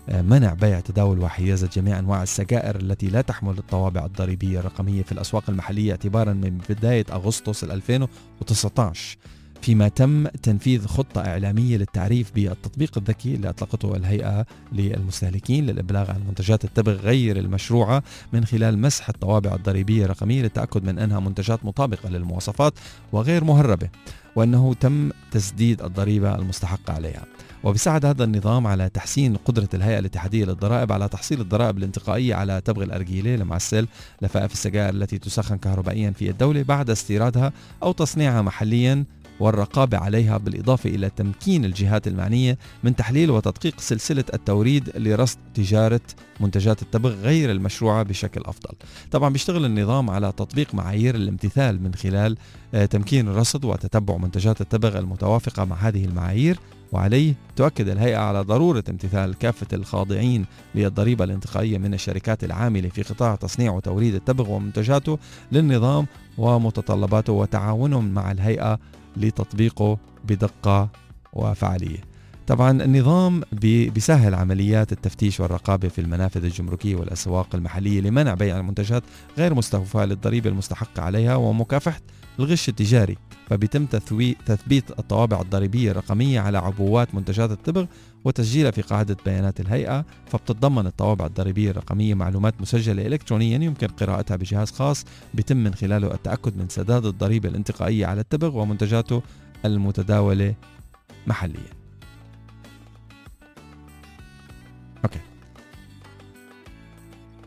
منع 0.09 0.55
بيع 0.55 0.81
تداول 0.81 1.19
وحيازة 1.19 1.69
جميع 1.73 1.99
أنواع 1.99 2.23
السجائر 2.23 2.77
التي 2.77 3.07
لا 3.07 3.21
تحمل 3.21 3.59
الطوابع 3.59 4.05
الضريبية 4.05 4.59
الرقمية 4.59 5.03
في 5.03 5.13
الأسواق 5.13 5.51
المحلية 5.51 5.91
اعتبارا 5.91 6.33
من 6.33 6.59
بداية 6.69 7.05
أغسطس 7.13 7.65
2019 7.65 9.19
فيما 9.65 9.89
تم 9.89 10.27
تنفيذ 10.27 10.87
خطة 10.87 11.21
إعلامية 11.21 11.77
للتعريف 11.77 12.33
بالتطبيق 12.35 12.99
الذكي 12.99 13.35
اللي 13.35 13.49
أطلقته 13.49 13.97
الهيئة 13.97 14.47
للمستهلكين 14.73 15.67
للإبلاغ 15.67 16.11
عن 16.11 16.21
منتجات 16.29 16.65
التبغ 16.65 16.93
غير 16.93 17.37
المشروعة 17.37 18.03
من 18.33 18.45
خلال 18.45 18.79
مسح 18.79 19.09
الطوابع 19.09 19.55
الضريبية 19.55 20.05
الرقمية 20.05 20.43
للتأكد 20.43 20.85
من 20.85 20.99
أنها 20.99 21.21
منتجات 21.21 21.65
مطابقة 21.65 22.09
للمواصفات 22.09 22.73
وغير 23.13 23.45
مهربة 23.45 23.89
وأنه 24.37 24.75
تم 24.75 25.11
تسديد 25.31 25.83
الضريبة 25.83 26.35
المستحقة 26.35 26.93
عليها. 26.93 27.25
وبساعد 27.65 28.05
هذا 28.05 28.25
النظام 28.25 28.67
على 28.67 28.89
تحسين 28.89 29.37
قدرة 29.37 29.69
الهيئة 29.75 29.99
الاتحادية 29.99 30.45
للضرائب 30.45 30.93
على 30.93 31.09
تحصيل 31.09 31.41
الضرائب 31.41 31.79
الانتقائية 31.79 32.35
على 32.35 32.61
تبغ 32.61 32.83
الأرجيلة 32.83 33.35
المعسل 33.35 33.87
لفائف 34.23 34.53
السجائر 34.53 34.95
التي 34.95 35.19
تسخن 35.19 35.57
كهربائيا 35.57 36.11
في 36.11 36.31
الدولة 36.31 36.63
بعد 36.63 36.91
استيرادها 36.91 37.53
أو 37.83 37.93
تصنيعها 37.93 38.43
محليا 38.43 39.05
والرقابة 39.41 39.99
عليها 39.99 40.39
بالإضافة 40.39 40.91
إلى 40.91 41.11
تمكين 41.11 41.65
الجهات 41.65 42.09
المعنية 42.09 42.59
من 42.85 42.97
تحليل 42.97 43.31
وتدقيق 43.31 43.81
سلسلة 43.81 44.25
التوريد 44.35 44.91
لرصد 44.97 45.39
تجارة 45.55 46.01
منتجات 46.41 46.83
التبغ 46.83 47.11
غير 47.11 47.51
المشروعة 47.51 48.03
بشكل 48.03 48.41
أفضل. 48.45 48.75
طبعا 49.11 49.31
بيشتغل 49.31 49.65
النظام 49.65 50.11
على 50.11 50.33
تطبيق 50.33 50.75
معايير 50.75 51.15
الامتثال 51.15 51.83
من 51.83 51.95
خلال 51.95 52.37
آه، 52.75 52.85
تمكين 52.85 53.29
رصد 53.29 53.65
وتتبع 53.65 54.17
منتجات 54.17 54.61
التبغ 54.61 54.99
المتوافقة 54.99 55.65
مع 55.65 55.77
هذه 55.77 56.05
المعايير 56.05 56.59
وعليه 56.93 57.35
تؤكد 57.57 57.89
الهيئة 57.89 58.17
على 58.17 58.41
ضرورة 58.41 58.85
امتثال 58.89 59.35
كافة 59.35 59.67
الخاضعين 59.73 60.47
للضريبة 60.75 61.25
الانتقائية 61.25 61.79
من 61.79 61.95
الشركات 61.95 62.45
العاملة 62.45 62.89
في 62.89 63.03
قطاع 63.03 63.35
تصنيع 63.35 63.73
وتوريد 63.73 64.15
التبغ 64.15 64.51
ومنتجاته 64.51 65.19
للنظام 65.53 66.07
ومتطلباته 66.39 67.33
وتعاونهم 67.33 68.15
مع 68.15 68.33
الهيئة 68.33 68.79
لتطبيقه 69.17 69.99
بدقة 70.25 70.89
وفعالية. 71.33 71.99
طبعا 72.47 72.71
النظام 72.85 73.43
بيسهل 73.53 74.35
عمليات 74.35 74.93
التفتيش 74.93 75.41
والرقابة 75.41 75.89
في 75.89 76.01
المنافذ 76.01 76.45
الجمركية 76.45 76.97
والأسواق 76.97 77.55
المحلية 77.55 78.01
لمنع 78.01 78.35
بيع 78.35 78.57
المنتجات 78.57 79.03
غير 79.39 79.55
مستوفاة 79.55 80.05
للضريبة 80.05 80.51
المستحقة 80.51 81.03
عليها 81.03 81.37
ومكافحة 81.37 82.01
الغش 82.39 82.69
التجاري 82.69 83.17
فبيتم 83.47 83.87
تثبيت 84.47 84.91
الطوابع 84.99 85.41
الضريبية 85.41 85.91
الرقمية 85.91 86.41
على 86.41 86.59
عبوات 86.59 87.15
منتجات 87.15 87.51
التبغ 87.51 87.87
وتسجيلها 88.25 88.71
في 88.71 88.83
قاعدة 88.83 89.17
بيانات 89.25 89.61
الهيئة 89.61 90.05
فبتتضمن 90.27 90.87
الطوابع 90.87 91.27
الضريبية 91.27 91.71
الرقمية 91.71 92.15
معلومات 92.15 92.61
مسجلة 92.61 93.07
إلكترونيا 93.07 93.59
يمكن 93.59 93.87
قراءتها 93.87 94.37
بجهاز 94.37 94.71
خاص 94.71 95.05
بيتم 95.35 95.57
من 95.57 95.75
خلاله 95.75 96.15
التأكد 96.15 96.57
من 96.57 96.69
سداد 96.69 97.07
الضريبة 97.07 97.49
الانتقائية 97.49 98.07
على 98.07 98.21
التبغ 98.21 98.57
ومنتجاته 98.59 99.23
المتداولة 99.65 100.55
محليا. 101.27 101.84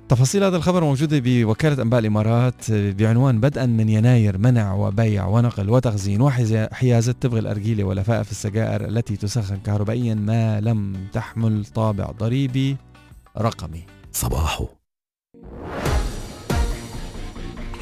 تفاصيل 0.10 0.44
هذا 0.44 0.58
الخبر 0.58 0.84
موجودة 0.84 1.22
بوكالة 1.26 1.84
أنباء 1.84 2.00
الإمارات 2.00 2.72
بعنوان 2.72 3.40
بدءا 3.40 3.66
من 3.66 3.90
يناير 3.90 4.38
منع 4.38 4.74
وبيع 4.74 5.26
ونقل 5.26 5.70
وتخزين 5.70 6.22
وحيازة 6.22 7.12
تبغ 7.12 7.40
الأرجيلة 7.40 7.84
ولفائف 7.84 8.32
السجائر 8.32 8.88
التي 8.88 9.16
تسخن 9.16 9.58
كهربائيا 9.58 10.16
ما 10.16 10.62
لم 10.62 11.08
تحمل 11.14 11.66
طابع 11.66 12.06
ضريبي 12.06 12.78
رقمي. 13.38 13.84
صباحو. 14.12 14.68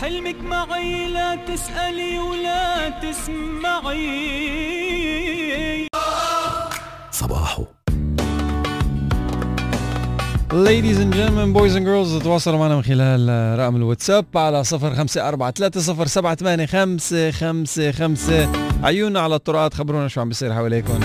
حلمك 0.02 0.36
معي 0.36 1.10
لا 1.14 1.36
تسألي 1.36 2.20
ولا 2.20 2.90
تسمعي. 2.90 4.28
صباحو. 7.12 7.66
Ladies 10.56 11.00
and 11.00 11.14
gentlemen, 11.14 11.54
boys 11.54 11.76
and 11.76 11.86
girls 11.86 12.24
تواصلوا 12.24 12.60
معنا 12.60 12.76
من 12.76 12.82
خلال 12.82 13.60
رقم 13.60 13.76
الواتساب 13.76 14.26
على 14.36 14.64
صفر 14.64 14.96
خمسة 14.96 15.28
أربعة 15.30 15.52
ثلاثة 15.52 15.80
صفر 15.80 16.08
سبعة 16.08 16.36
ثمانية 16.36 16.66
خمسة 16.66 17.32
خمسة 17.32 17.92
خمسة. 17.92 18.52
عيونا 18.84 19.20
على 19.20 19.36
الطرقات 19.36 19.74
خبرونا 19.74 20.08
شو 20.08 20.22
عم 20.22 20.28
بيصير 20.28 20.54
حواليكم. 20.54 21.00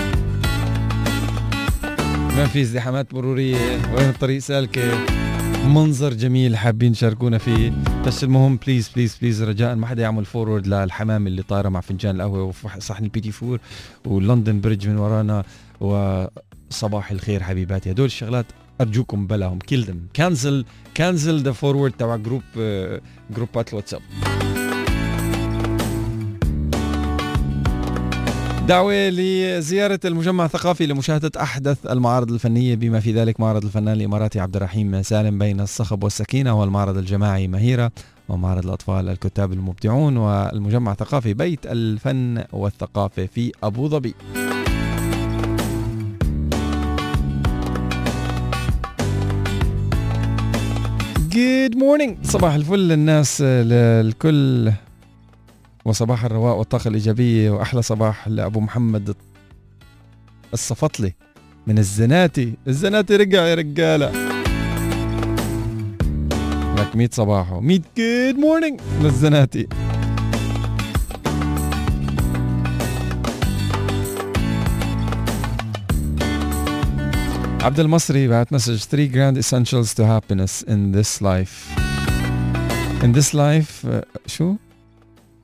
ما 2.37 2.47
في 2.47 2.61
ازدحامات 2.61 3.13
مرورية 3.13 3.79
وين 3.95 4.09
الطريق 4.09 4.39
سالكة. 4.39 4.91
منظر 5.67 6.13
جميل 6.13 6.57
حابين 6.57 6.91
تشاركونا 6.91 7.37
فيه. 7.37 7.73
بس 8.05 8.23
المهم 8.23 8.59
please 8.67 8.89
please 8.95 9.17
please 9.21 9.43
رجاء 9.43 9.75
ما 9.75 9.87
حدا 9.87 10.01
يعمل 10.01 10.25
forward 10.25 10.67
للحمام 10.67 11.27
اللي 11.27 11.43
طايرة 11.43 11.69
مع 11.69 11.81
فنجان 11.81 12.15
القهوة 12.15 12.53
وصحن 12.77 13.03
ال 13.03 13.19
petit 13.19 13.31
four 13.31 13.59
و 14.05 14.13
London 14.13 14.61
Bridge 14.61 14.87
من 14.87 14.97
ورانا. 14.97 15.43
وصباح 15.79 17.11
الخير 17.11 17.43
حبيباتي. 17.43 17.91
هدول 17.91 18.05
الشغلات 18.05 18.45
أرجوكم 18.81 19.27
بلاهم 19.27 19.59
kill 19.59 19.83
them 19.83 19.99
cancel 20.13 20.65
cancel 20.93 21.41
the 21.41 21.51
forward 21.51 21.91
تبع 21.91 22.15
group 22.15 22.41
جروبات 23.35 23.69
الواتساب 23.69 24.01
دعوة 28.67 29.09
لزيارة 29.09 29.99
المجمع 30.05 30.45
الثقافي 30.45 30.85
لمشاهدة 30.85 31.31
أحدث 31.41 31.85
المعارض 31.85 32.31
الفنية. 32.31 32.75
بما 32.75 32.99
في 32.99 33.13
ذلك 33.13 33.39
معرض 33.39 33.65
الفنان 33.65 33.93
الإماراتي 33.93 34.39
عبد 34.39 34.55
الرحيم 34.55 35.01
سالم 35.01 35.39
بين 35.39 35.61
الصخب 35.61 36.03
والسكينة 36.03 36.59
والمعرض 36.59 36.97
الجماعي 36.97 37.47
مهيرة 37.47 37.91
ومعرض 38.29 38.65
الأطفال 38.65 39.09
الكتاب 39.09 39.53
المبدعون 39.53 40.17
والمجمع 40.17 40.91
الثقافي 40.91 41.33
بيت 41.33 41.59
الفن 41.65 42.43
والثقافة 42.53 43.25
في 43.25 43.51
أبو 43.63 43.87
ظبي. 43.87 44.13
good 51.33 51.75
morning 51.75 52.17
صباح 52.23 52.53
الفل 52.53 52.79
للناس 52.79 53.41
للكل. 53.41 54.71
وصباح 55.85 56.25
الرواق 56.25 56.57
والطاقة 56.57 56.87
الإيجابية 56.87 57.51
وأحلى 57.51 57.81
صباح 57.81 58.27
لأبو 58.27 58.59
محمد 58.59 59.15
الصفطلي 60.53 61.13
من 61.67 61.77
الزناتي. 61.77 62.53
الزناتي 62.67 63.15
رجع 63.15 63.45
يا 63.45 63.55
رجالة. 63.55 64.11
لك 66.77 66.95
100 66.95 67.09
صباحه. 67.11 67.59
100 67.59 67.79
good 67.97 68.35
morning 68.35 68.79
للزناتي. 69.01 69.67
عبد 77.66 77.80
المصري 77.80 78.28
بعت 78.28 78.52
مسج 78.52 78.78
3 78.78 79.08
grand 79.08 79.36
essentials 79.38 79.94
to 79.94 80.02
happiness 80.04 80.62
in 80.62 80.92
this 80.92 81.20
life 81.20 81.56
in 83.04 83.12
this 83.12 83.34
life 83.34 83.84
uh, 83.84 84.02
شو 84.26 84.56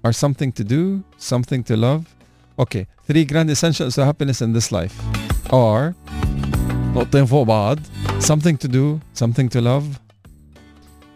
are 0.06 0.12
something 0.12 0.52
to 0.52 0.64
do 0.64 1.02
something 1.18 1.62
to 1.62 1.76
love 1.76 2.02
okay 2.62 2.86
3 3.10 3.24
grand 3.24 3.50
essentials 3.50 3.94
to 3.94 4.04
happiness 4.04 4.40
in 4.42 4.52
this 4.52 4.72
life 4.72 4.96
are 5.52 5.94
نقطتين 6.94 7.24
فوق 7.26 7.42
بعض 7.46 7.78
something 8.20 8.56
to 8.56 8.68
do 8.68 9.00
something 9.14 9.48
to 9.48 9.60
love 9.60 9.84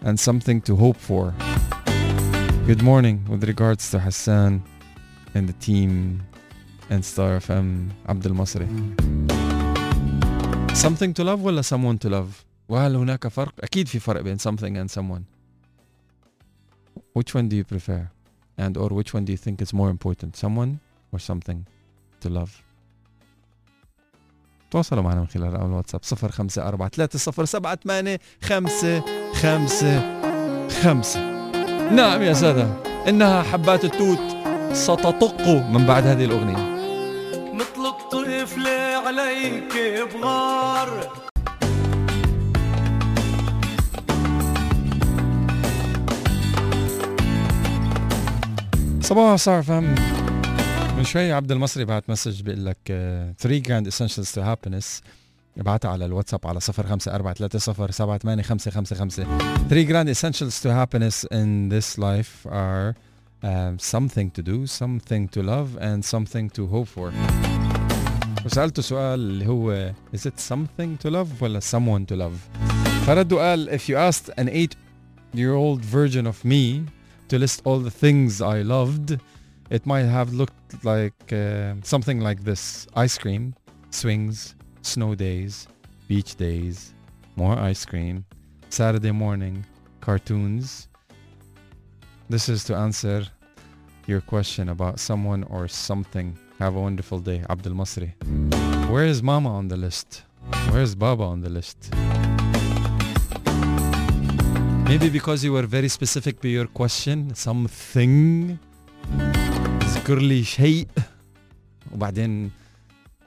and 0.05 0.21
something 0.21 0.61
to 0.61 0.77
hope 0.77 0.97
for 0.97 1.33
good 2.67 2.83
morning 2.83 3.17
with 3.29 3.43
regards 3.45 3.91
to 3.91 3.99
Hassan 3.99 4.63
and 5.35 5.49
the 5.49 5.57
team 5.67 6.23
and 6.91 7.05
Star 7.05 7.41
FM 7.41 7.93
عبد 8.09 8.27
المصري 8.27 8.67
Something 10.74 11.14
to 11.14 11.24
love 11.24 11.40
ولا 11.42 11.62
someone 11.62 11.98
to 11.98 12.10
love 12.10 12.46
وهل 12.70 12.96
هناك 12.96 13.28
فرق 13.28 13.54
أكيد 13.60 13.88
في 13.88 14.00
فرق 14.00 14.22
بين 14.22 14.38
something 14.40 14.78
and 14.78 14.90
someone 14.92 15.24
which 17.20 17.36
one 17.36 17.48
do 17.50 17.56
you 17.56 17.64
prefer 17.64 18.08
and 18.58 18.78
or 18.78 18.90
which 18.90 19.14
one 19.14 19.26
do 19.26 19.32
you 19.32 19.38
think 19.38 19.62
is 19.62 19.74
more 19.74 19.90
important 19.90 20.36
someone 20.36 20.80
or 21.14 21.20
something 21.20 21.66
to 22.22 22.30
love 22.30 22.50
تواصلوا 24.72 25.04
معنا 25.04 25.20
من 25.22 25.28
خلال 25.28 25.56
الواتساب 25.56 26.02
0543 26.04 28.18
خمسة 28.42 29.04
خمسة 29.34 30.22
خمسة 30.70 31.20
نعم 31.92 32.22
يا 32.22 32.34
سادة 32.34 32.84
إنها 33.10 33.44
حبات 33.44 33.86
التوت 33.86 34.20
ستطق 34.76 35.48
من 35.48 35.86
بعد 35.86 36.08
هذه 36.08 36.26
الأغنية 36.26 36.71
الطفل 38.42 38.68
عليك 39.08 39.74
بغار. 40.14 41.12
صباح 49.02 49.36
ستار 49.36 49.64
أف 49.64 49.85
إم 49.85 49.96
من 50.98 51.04
شوي 51.04 51.32
عبد 51.32 51.52
المصري 51.52 51.86
بعت 51.86 52.10
مسج 52.10 52.42
بيقول 52.42 52.66
لك 52.66 52.78
3 52.88 53.58
grand 53.58 53.88
essentials 53.88 54.32
to 54.32 54.42
happiness 54.42 55.02
ابعتها 55.58 55.92
على 55.92 56.06
الواتساب 56.06 56.48
على 56.48 56.60
0543078555 56.60 56.64
3 59.70 59.86
grand 59.88 60.10
essentials 60.10 60.62
to 60.62 60.70
happiness 60.70 61.26
in 61.32 61.70
this 61.70 61.98
life 61.98 62.48
are 62.50 62.96
um, 63.44 63.80
something 63.80 64.32
to 64.32 64.42
do 64.42 64.68
something 64.68 65.28
to 65.28 65.42
love 65.44 65.78
and 65.82 66.06
something 66.06 66.50
to 66.50 66.68
hope 66.68 66.88
for. 66.88 67.12
وسألته 68.45 68.83
سؤال 68.83 69.21
اللي 69.21 69.47
هو 69.47 69.93
is 70.15 70.21
it 70.21 70.41
something 70.41 71.07
to 71.07 71.11
love 71.11 71.43
ولا 71.43 71.61
someone 71.61 72.07
to 72.07 72.17
love 72.17 72.61
فردوا 73.07 73.41
قال 73.41 73.69
if 73.79 73.89
you 73.89 73.97
asked 73.97 74.31
an 74.39 74.49
8 74.49 74.77
year 75.35 75.55
old 75.55 75.85
version 75.85 76.27
of 76.27 76.45
me 76.45 76.85
to 77.29 77.39
list 77.39 77.61
all 77.65 77.79
the 77.79 77.91
things 77.91 78.41
I 78.41 78.63
loved 78.63 79.19
it 79.71 79.85
might 79.87 80.07
have 80.19 80.33
looked 80.33 80.85
like 80.85 81.33
uh, 81.33 81.75
something 81.83 82.21
like 82.21 82.45
this 82.45 82.87
ice 82.95 83.19
cream 83.19 83.55
swings 83.91 84.57
snow 84.87 85.15
days, 85.15 85.67
beach 86.09 86.37
days, 86.37 86.95
more 87.35 87.59
ice 87.59 87.85
cream, 87.85 88.25
Saturday 88.69 89.11
morning, 89.11 89.65
cartoons. 90.01 90.89
This 92.31 92.49
is 92.49 92.65
to 92.65 92.77
answer 92.77 93.27
your 94.07 94.21
question 94.21 94.69
about 94.69 95.01
someone 95.01 95.43
or 95.45 95.67
something. 95.69 96.39
Have 96.62 96.76
a 96.76 96.80
wonderful 96.80 97.20
day, 97.20 97.40
Abdul 97.50 97.74
Masri. 97.74 98.10
Where 98.92 99.08
is 99.14 99.24
Mama 99.24 99.50
on 99.60 99.68
the 99.68 99.78
list? 99.86 100.10
Where 100.70 100.84
is 100.84 100.94
Baba 100.94 101.24
on 101.24 101.42
the 101.42 101.50
list? 101.50 101.78
Maybe 104.90 105.10
because 105.10 105.44
you 105.44 105.54
were 105.54 105.68
very 105.78 105.90
specific 105.98 106.36
with 106.44 106.52
your 106.52 106.68
question, 106.68 107.34
something. 107.34 108.58
اذكر 109.82 110.20
لي 110.20 110.44
شيء 110.44 110.88
وبعدين 111.94 112.52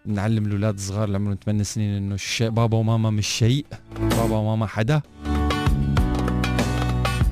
نعلم 0.06 0.46
الاولاد 0.46 0.74
الصغار 0.74 1.04
اللي 1.04 1.16
عمرهم 1.16 1.38
8 1.44 1.62
سنين 1.62 1.96
انه 1.96 2.14
الشيء 2.14 2.50
بابا 2.50 2.76
وماما 2.78 3.10
مش 3.10 3.26
شيء 3.26 3.66
بابا 4.00 4.36
وماما 4.36 4.66
حدا 4.66 5.02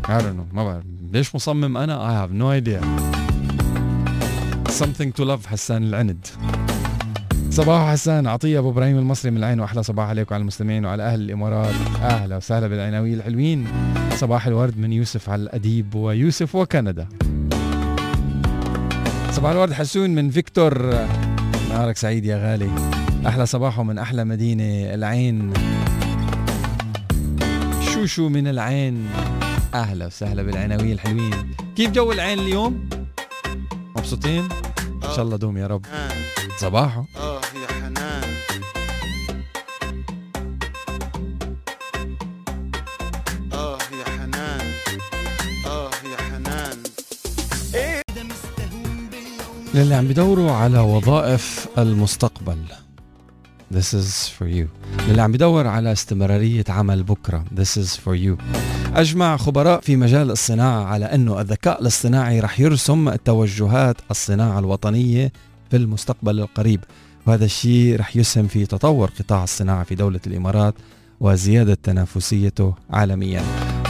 I 0.04 0.20
don't 0.20 0.36
know 0.36 0.54
ما 0.54 0.64
بعرف 0.64 0.84
ليش 1.12 1.34
مصمم 1.34 1.76
أنا 1.76 1.98
I 1.98 2.26
have 2.26 2.32
no 2.32 2.48
idea 2.62 3.21
something 4.72 5.12
to 5.12 5.24
love 5.24 5.46
حسان 5.46 5.82
العند. 5.82 6.26
صباح 7.50 7.92
حسان 7.92 8.26
عطية 8.26 8.58
أبو 8.58 8.70
إبراهيم 8.70 8.98
المصري 8.98 9.30
من 9.30 9.36
العين 9.36 9.60
وأحلى 9.60 9.82
صباح 9.82 10.08
عليكم 10.08 10.34
على 10.34 10.40
المستمعين 10.40 10.84
وعلى 10.84 11.02
أهل 11.02 11.20
الإمارات. 11.20 11.74
أهلا 12.02 12.36
وسهلا 12.36 12.68
بالعناوين 12.68 13.14
الحلوين. 13.14 13.66
صباح 14.16 14.46
الورد 14.46 14.78
من 14.78 14.92
يوسف 14.92 15.30
على 15.30 15.42
الأديب 15.42 15.94
ويوسف 15.94 16.54
وكندا. 16.54 17.08
صباح 19.30 19.50
الورد 19.50 19.72
حسون 19.72 20.10
من 20.10 20.30
فيكتور. 20.30 20.94
نهارك 21.68 21.96
سعيد 21.96 22.24
يا 22.24 22.36
غالي. 22.36 22.70
أحلى 23.26 23.46
صباحه 23.46 23.82
من 23.82 23.98
أحلى 23.98 24.24
مدينة 24.24 24.94
العين. 24.94 25.52
شوشو 27.80 28.28
من 28.28 28.46
العين. 28.46 29.08
أهلا 29.74 30.06
وسهلا 30.06 30.42
بالعناوين 30.42 30.92
الحلوين. 30.92 31.34
كيف 31.76 31.90
جو 31.90 32.12
العين 32.12 32.38
اليوم؟ 32.38 33.01
مبسوطين؟ 33.96 34.48
إن 35.04 35.10
شاء 35.16 35.22
الله 35.22 35.36
دوم 35.36 35.56
يا 35.56 35.66
رب. 35.66 35.84
صباحه 36.56 37.04
آه 37.16 37.40
يا 37.62 37.66
حنان. 37.72 38.24
آه 43.52 43.78
يا 44.00 44.04
حنان. 44.04 44.66
آه 45.66 45.90
يا 46.12 46.16
حنان. 46.16 46.78
للي 49.74 49.94
عم 49.94 50.08
بدوروا 50.08 50.52
على 50.52 50.78
وظائف 50.78 51.66
المستقبل. 51.78 52.58
This 53.74 53.94
is 53.94 54.28
for 54.38 54.46
you. 54.46 54.66
للي 55.08 55.22
عم 55.22 55.32
بدور 55.32 55.66
على 55.66 55.92
استمرارية 55.92 56.64
عمل 56.68 57.02
بكرة. 57.02 57.44
This 57.54 57.78
is 57.78 57.96
for 57.96 58.14
you. 58.14 58.36
أجمع 58.96 59.36
خبراء 59.36 59.80
في 59.80 59.96
مجال 59.96 60.30
الصناعة 60.30 60.84
على 60.84 61.04
أنه 61.04 61.40
الذكاء 61.40 61.80
الاصطناعي 61.80 62.40
رح 62.40 62.60
يرسم 62.60 63.14
توجهات 63.14 63.96
الصناعة 64.10 64.58
الوطنية 64.58 65.32
في 65.70 65.76
المستقبل 65.76 66.40
القريب. 66.40 66.80
وهذا 67.26 67.44
الشيء 67.44 67.96
رح 68.00 68.16
يسهم 68.16 68.46
في 68.46 68.66
تطور 68.66 69.10
قطاع 69.18 69.44
الصناعة 69.44 69.84
في 69.84 69.94
دولة 69.94 70.20
الإمارات 70.26 70.74
وزيادة 71.20 71.74
تنافسيته 71.82 72.74
عالميا. 72.90 73.42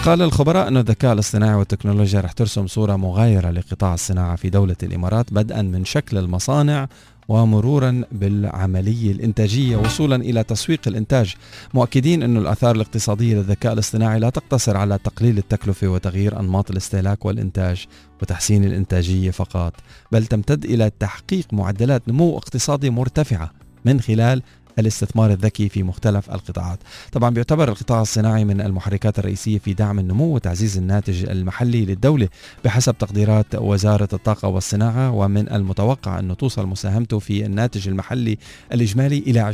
قال 0.04 0.22
الخبراء 0.22 0.68
أن 0.68 0.76
الذكاء 0.76 1.12
الاصطناعي 1.12 1.54
والتكنولوجيا 1.54 2.20
رح 2.20 2.32
ترسم 2.32 2.66
صورة 2.66 2.96
مغايرة 2.96 3.50
لقطاع 3.50 3.94
الصناعة 3.94 4.36
في 4.36 4.50
دولة 4.50 4.76
الإمارات 4.82 5.32
بدءا 5.32 5.62
من 5.62 5.84
شكل 5.84 6.18
المصانع 6.18 6.88
ومرورا 7.28 8.04
بالعملية 8.12 9.12
الإنتاجية 9.12 9.76
وصولا 9.76 10.16
إلى 10.16 10.44
تسويق 10.44 10.80
الإنتاج. 10.86 11.34
مؤكدين 11.74 12.22
أن 12.22 12.36
الآثار 12.36 12.74
الاقتصادية 12.74 13.34
للذكاء 13.34 13.72
الاصطناعي 13.72 14.20
لا 14.20 14.30
تقتصر 14.30 14.76
على 14.76 14.98
تقليل 14.98 15.38
التكلفة 15.38 15.88
وتغيير 15.88 16.40
أنماط 16.40 16.70
الاستهلاك 16.70 17.24
والإنتاج 17.24 17.86
وتحسين 18.22 18.64
الإنتاجية 18.64 19.30
فقط 19.30 19.74
بل 20.12 20.26
تمتد 20.26 20.64
إلى 20.64 20.90
تحقيق 20.98 21.46
معدلات 21.52 22.08
نمو 22.08 22.36
اقتصادي 22.38 22.90
مرتفعة 22.90 23.50
من 23.84 24.00
خلال 24.00 24.42
الاستثمار 24.78 25.30
الذكي 25.30 25.68
في 25.68 25.82
مختلف 25.82 26.30
القطاعات. 26.30 26.78
طبعا 27.12 27.30
بيعتبر 27.30 27.68
القطاع 27.68 28.02
الصناعي 28.02 28.44
من 28.44 28.60
المحركات 28.60 29.18
الرئيسية 29.18 29.58
في 29.58 29.74
دعم 29.74 29.98
النمو 29.98 30.34
وتعزيز 30.34 30.78
الناتج 30.78 31.30
المحلي 31.30 31.84
للدولة 31.84 32.28
بحسب 32.64 32.98
تقديرات 32.98 33.54
وزارة 33.54 34.08
الطاقة 34.12 34.48
والصناعة 34.48 35.10
ومن 35.10 35.52
المتوقع 35.52 36.18
أن 36.18 36.36
توصل 36.36 36.66
مساهمته 36.66 37.18
في 37.18 37.46
الناتج 37.46 37.88
المحلي 37.88 38.38
الإجمالي 38.72 39.18
إلى 39.18 39.52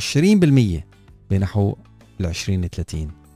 20% 0.80 0.84
بنحو 1.30 1.74
2030 2.20 3.27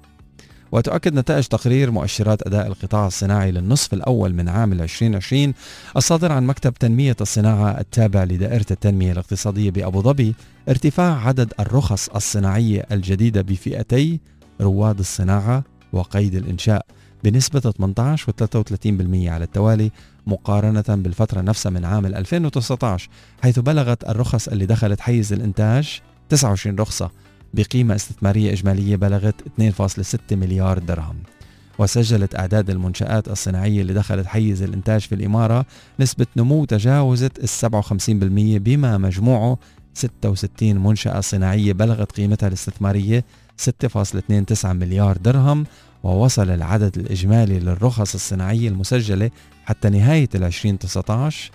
وتؤكد 0.72 1.14
نتائج 1.14 1.44
تقرير 1.44 1.90
مؤشرات 1.90 2.46
أداء 2.46 2.66
القطاع 2.66 3.06
الصناعي 3.06 3.52
للنصف 3.52 3.94
الأول 3.94 4.34
من 4.34 4.48
عام 4.48 4.72
2020 4.72 5.54
الصادر 5.96 6.32
عن 6.32 6.46
مكتب 6.46 6.74
تنمية 6.74 7.16
الصناعة 7.20 7.80
التابع 7.80 8.24
لدائرة 8.24 8.66
التنمية 8.70 9.12
الاقتصادية 9.12 9.70
بأبو 9.70 10.02
ظبي 10.02 10.34
ارتفاع 10.68 11.26
عدد 11.26 11.52
الرخص 11.60 12.08
الصناعية 12.08 12.86
الجديدة 12.92 13.42
بفئتي 13.42 14.20
رواد 14.60 14.98
الصناعة 14.98 15.64
وقيد 15.92 16.34
الإنشاء 16.34 16.86
بنسبة 17.24 17.60
18 17.60 18.30
و 18.30 18.46
33% 18.46 19.28
على 19.28 19.44
التوالي 19.44 19.90
مقارنة 20.26 20.84
بالفترة 20.88 21.40
نفسها 21.40 21.70
من 21.70 21.84
عام 21.84 22.06
2019 22.06 23.08
حيث 23.42 23.58
بلغت 23.58 24.08
الرخص 24.08 24.48
اللي 24.48 24.66
دخلت 24.66 25.00
حيز 25.00 25.32
الإنتاج 25.32 26.00
29 26.28 26.76
رخصة 26.76 27.10
بقيمة 27.54 27.94
استثمارية 27.94 28.52
إجمالية 28.52 28.96
بلغت 28.96 29.34
2.6 29.60 30.18
مليار 30.32 30.78
درهم. 30.78 31.16
وسجلت 31.78 32.34
أعداد 32.34 32.70
المنشآت 32.70 33.28
الصناعية 33.28 33.82
اللي 33.82 33.92
دخلت 33.92 34.26
حيز 34.26 34.62
الإنتاج 34.62 35.00
في 35.00 35.14
الإمارة 35.14 35.66
نسبة 36.00 36.26
نمو 36.36 36.64
تجاوزت 36.64 37.38
ال 37.38 37.48
57% 37.48 38.58
بما 38.58 38.98
مجموعه 38.98 39.58
66 39.94 40.76
منشأة 40.76 41.20
صناعية 41.20 41.72
بلغت 41.72 42.12
قيمتها 42.12 42.46
الاستثمارية 42.46 43.24
6.29 43.62 44.66
مليار 44.66 45.16
درهم 45.16 45.66
ووصل 46.02 46.50
العدد 46.50 46.98
الإجمالي 46.98 47.58
للرخص 47.58 48.14
الصناعية 48.14 48.68
المسجلة 48.68 49.30
حتى 49.64 49.88
نهاية 49.88 50.28
ال 50.34 50.44
2019 50.44 51.50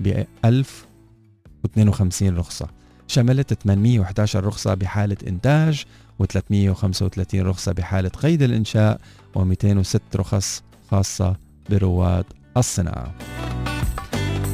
ب 0.00 0.24
1052 0.44 2.36
رخصة. 2.36 2.77
شملت 3.08 3.54
811 3.54 4.44
رخصة 4.44 4.74
بحالة 4.74 5.16
إنتاج 5.26 5.84
و335 6.22 7.34
رخصة 7.34 7.72
بحالة 7.72 8.08
قيد 8.08 8.42
الإنشاء 8.42 9.00
و206 9.36 9.98
رخص 10.16 10.62
خاصة 10.90 11.36
برواد 11.70 12.24
الصناعة. 12.56 13.14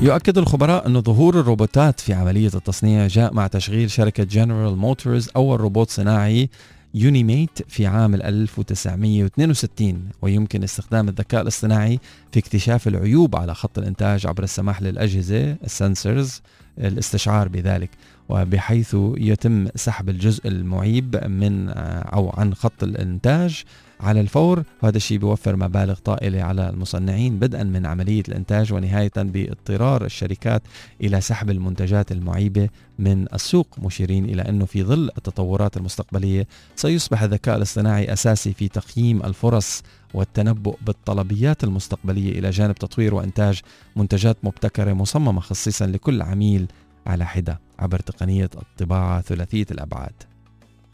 يؤكد 0.02 0.38
الخبراء 0.38 0.86
أن 0.86 1.02
ظهور 1.02 1.40
الروبوتات 1.40 2.00
في 2.00 2.12
عملية 2.12 2.50
التصنيع 2.54 3.06
جاء 3.06 3.34
مع 3.34 3.46
تشغيل 3.46 3.90
شركة 3.90 4.24
جنرال 4.24 4.76
موتورز 4.76 5.28
أول 5.36 5.60
روبوت 5.60 5.90
صناعي 5.90 6.50
يونيميت 6.94 7.58
في 7.68 7.86
عام 7.86 8.14
1962 8.14 10.08
ويمكن 10.22 10.62
استخدام 10.62 11.08
الذكاء 11.08 11.42
الاصطناعي 11.42 12.00
في 12.32 12.38
اكتشاف 12.38 12.88
العيوب 12.88 13.36
على 13.36 13.54
خط 13.54 13.78
الإنتاج 13.78 14.26
عبر 14.26 14.42
السماح 14.42 14.82
للأجهزة 14.82 15.52
السنسرز 15.52 16.42
الاستشعار 16.78 17.48
بذلك. 17.48 17.90
وبحيث 18.28 18.96
يتم 19.16 19.68
سحب 19.74 20.08
الجزء 20.08 20.48
المعيب 20.48 21.24
من 21.26 21.68
أو 21.68 22.30
عن 22.30 22.54
خط 22.54 22.82
الإنتاج 22.82 23.64
على 24.00 24.20
الفور. 24.20 24.62
وهذا 24.82 24.96
الشيء 24.96 25.18
بيوفر 25.18 25.56
مبالغ 25.56 25.94
طائلة 25.94 26.42
على 26.42 26.70
المصنعين 26.70 27.38
بدءا 27.38 27.62
من 27.62 27.86
عملية 27.86 28.22
الإنتاج 28.28 28.72
ونهاية 28.72 29.12
بإضطرار 29.16 30.04
الشركات 30.04 30.62
إلى 31.00 31.20
سحب 31.20 31.50
المنتجات 31.50 32.12
المعيبة 32.12 32.68
من 32.98 33.26
السوق 33.34 33.66
مشيرين 33.78 34.24
إلى 34.24 34.42
أنه 34.42 34.64
في 34.64 34.82
ظل 34.82 35.10
التطورات 35.18 35.76
المستقبلية 35.76 36.46
سيصبح 36.76 37.22
الذكاء 37.22 37.56
الاصطناعي 37.56 38.12
أساسي 38.12 38.52
في 38.52 38.68
تقييم 38.68 39.22
الفرص 39.22 39.82
والتنبؤ 40.14 40.76
بالطلبيات 40.86 41.64
المستقبلية 41.64 42.38
إلى 42.38 42.50
جانب 42.50 42.74
تطوير 42.74 43.14
وإنتاج 43.14 43.60
منتجات 43.96 44.36
مبتكرة 44.42 44.92
مصممة 44.92 45.40
خصيصا 45.40 45.86
لكل 45.86 46.22
عميل 46.22 46.66
على 47.06 47.26
حدة. 47.26 47.63
عبر 47.78 47.98
تقنية 47.98 48.50
الطباعة 48.54 49.20
ثلاثية 49.20 49.66
الأبعاد. 49.70 50.22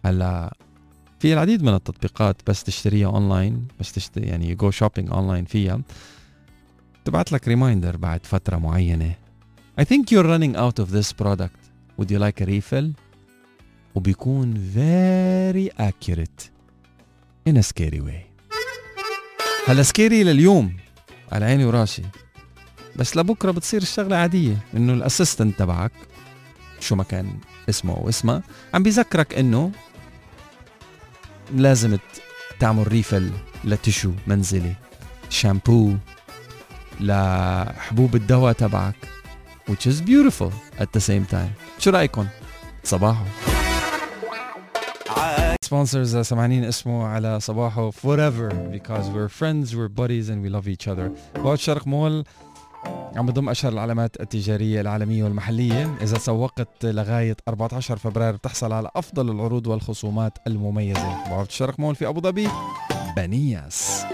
هلا 0.05 0.57
في 1.21 1.33
العديد 1.33 1.63
من 1.63 1.75
التطبيقات 1.75 2.37
بس 2.47 2.65
تشتريها 2.65 3.07
اونلاين 3.07 3.69
بس 3.81 3.93
تشتري 3.93 4.27
يعني 4.27 4.55
go 4.55 4.71
shopping 4.71 5.11
online 5.11 5.45
فيها. 5.45 5.81
تبعت 7.05 7.33
لك 7.33 7.49
reminder 7.49 7.97
بعد 7.97 8.27
فترة 8.27 8.57
معينة. 8.57 9.15
I 9.81 9.85
think 9.85 10.11
you're 10.11 10.27
running 10.27 10.57
out 10.57 10.85
of 10.85 10.91
this 10.91 11.13
product. 11.13 11.61
Would 11.99 12.11
you 12.11 12.19
like 12.19 12.41
a 12.41 12.47
refill? 12.47 12.87
وبيكون 13.95 14.55
very 14.75 15.83
accurate 15.83 16.51
in 17.49 17.57
a 17.57 17.63
scary 17.63 18.01
way. 18.01 18.31
هلا 19.69 19.83
scary 19.83 20.25
لليوم 20.25 20.77
على 21.33 21.45
عيني 21.45 21.65
وراسي. 21.65 22.03
بس 22.97 23.17
لبكرة 23.17 23.51
بتصير 23.51 23.83
الشغلة 23.83 24.17
عادية 24.17 24.57
إنه 24.77 24.93
ال 24.93 25.00
assistant 25.00 25.59
تبعك 25.59 25.93
شو 26.81 26.95
ما 26.95 27.05
كان 27.05 27.33
اسمه 27.69 27.97
أو 27.97 28.09
اسمها 28.09 28.43
عم 28.75 28.83
بيذكرك 28.83 29.35
إنه 29.35 29.73
لازم 31.55 31.99
تعمل 32.61 32.89
refill 32.89 33.31
ل 33.65 33.72
tissue 33.72 34.13
منزلي. 34.27 34.75
شامبو 35.31 35.95
لحبوب 37.01 38.15
الدواء 38.17 38.53
تبعك 38.53 38.95
which 39.71 39.87
is 39.87 40.01
beautiful 40.01 40.53
at 40.79 40.89
the 40.97 41.01
same 41.01 41.25
time. 41.33 41.53
شو 41.79 41.91
رايكم 41.91 42.27
صباحو. 42.85 43.25
Sponsors 45.67 46.21
سمعانين 46.23 46.65
اسمه 46.65 47.07
على 47.07 47.41
صباحو 47.41 47.91
forever 47.91 48.53
because 48.73 49.07
we're 49.15 49.29
friends 49.29 49.75
we're 49.75 49.89
buddies 49.89 50.29
and 50.29 50.43
we 50.43 50.49
love 50.49 50.69
each 50.69 50.89
other. 50.89 51.11
وقت 51.39 51.59
شرق 51.59 51.87
مول 51.87 52.25
عم 53.17 53.27
بضم 53.27 53.49
أشهر 53.49 53.73
العلامات 53.73 54.21
التجارية 54.21 54.81
العالمية 54.81 55.25
والمحلية. 55.25 55.97
إذا 56.03 56.19
سوقت 56.19 56.85
لغاية 56.85 57.37
14 57.49 57.97
فبراير 57.97 58.37
بتحصل 58.37 58.73
على 58.73 58.91
أفضل 58.97 59.31
العروض 59.31 59.67
والخصومات 59.67 60.39
المميزة. 60.47 61.25
بعرض 61.31 61.47
الشرق 61.47 61.81
مول 61.81 61.95
في 61.95 62.09
أبو 62.09 62.21
ظبي 62.21 62.49
بنياس. 63.17 64.05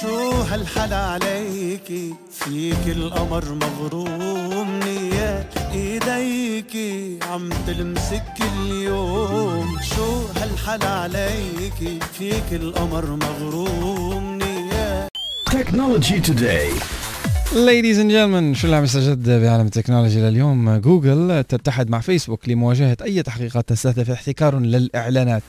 شو 0.00 0.30
هالحلا 0.30 0.96
عليكي 0.96 2.14
فيك 2.30 2.86
القمر 2.86 3.44
مغروم 3.44 4.80
نيات 4.80 5.56
ايديكي 5.56 7.18
عم 7.22 7.48
تلمسك 7.66 8.22
كل 8.38 8.70
يوم 8.70 9.78
شو 9.96 10.26
هالحلا 10.40 10.88
عليكي 10.88 11.98
فيك 12.12 12.52
القمر 12.52 13.06
مغروم 13.06 14.38
نيات 14.38 15.08
Technology 15.50 16.20
Today. 16.20 17.05
Ladies 17.54 17.98
and 17.98 18.10
gentlemen 18.10 18.54
شو 18.54 18.64
اللي 18.64 18.76
عم 18.76 18.84
يستجد 18.84 19.30
بعالم 19.30 19.66
التكنولوجيا 19.66 20.30
لليوم؟ 20.30 20.76
جوجل 20.76 21.44
تتحد 21.44 21.90
مع 21.90 22.00
فيسبوك 22.00 22.48
لمواجهة 22.48 22.96
أي 23.02 23.22
تحقيقات 23.22 23.68
تستهدف 23.68 24.10
احتكار 24.10 24.58
للإعلانات. 24.58 25.42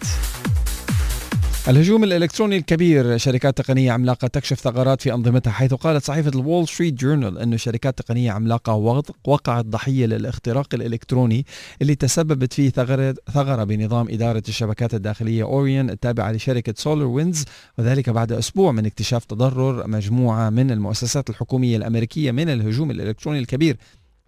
الهجوم 1.67 2.03
الإلكتروني 2.03 2.57
الكبير 2.57 3.17
شركات 3.17 3.57
تقنية 3.57 3.91
عملاقة 3.91 4.27
تكشف 4.27 4.59
ثغرات 4.59 5.01
في 5.01 5.13
أنظمتها 5.13 5.51
حيث 5.51 5.73
قالت 5.73 6.03
صحيفة 6.05 6.29
الوول 6.29 6.67
ستريت 6.67 6.93
جورنال 6.93 7.37
أن 7.37 7.57
شركات 7.57 7.97
تقنية 7.97 8.31
عملاقة 8.31 8.73
وقعت 9.25 9.65
ضحية 9.65 10.05
للاختراق 10.05 10.67
الإلكتروني 10.73 11.45
اللي 11.81 11.95
تسببت 11.95 12.53
فيه 12.53 12.69
ثغرة, 12.69 13.15
ثغرة 13.33 13.63
بنظام 13.63 14.07
إدارة 14.09 14.43
الشبكات 14.47 14.93
الداخلية 14.93 15.43
أوريون 15.43 15.89
التابعة 15.89 16.31
لشركة 16.31 16.73
سولار 16.77 17.07
ويندز 17.07 17.45
وذلك 17.77 18.09
بعد 18.09 18.31
أسبوع 18.31 18.71
من 18.71 18.85
اكتشاف 18.85 19.25
تضرر 19.25 19.87
مجموعة 19.87 20.49
من 20.49 20.71
المؤسسات 20.71 21.29
الحكومية 21.29 21.77
الأمريكية 21.77 22.31
من 22.31 22.49
الهجوم 22.49 22.91
الإلكتروني 22.91 23.39
الكبير 23.39 23.77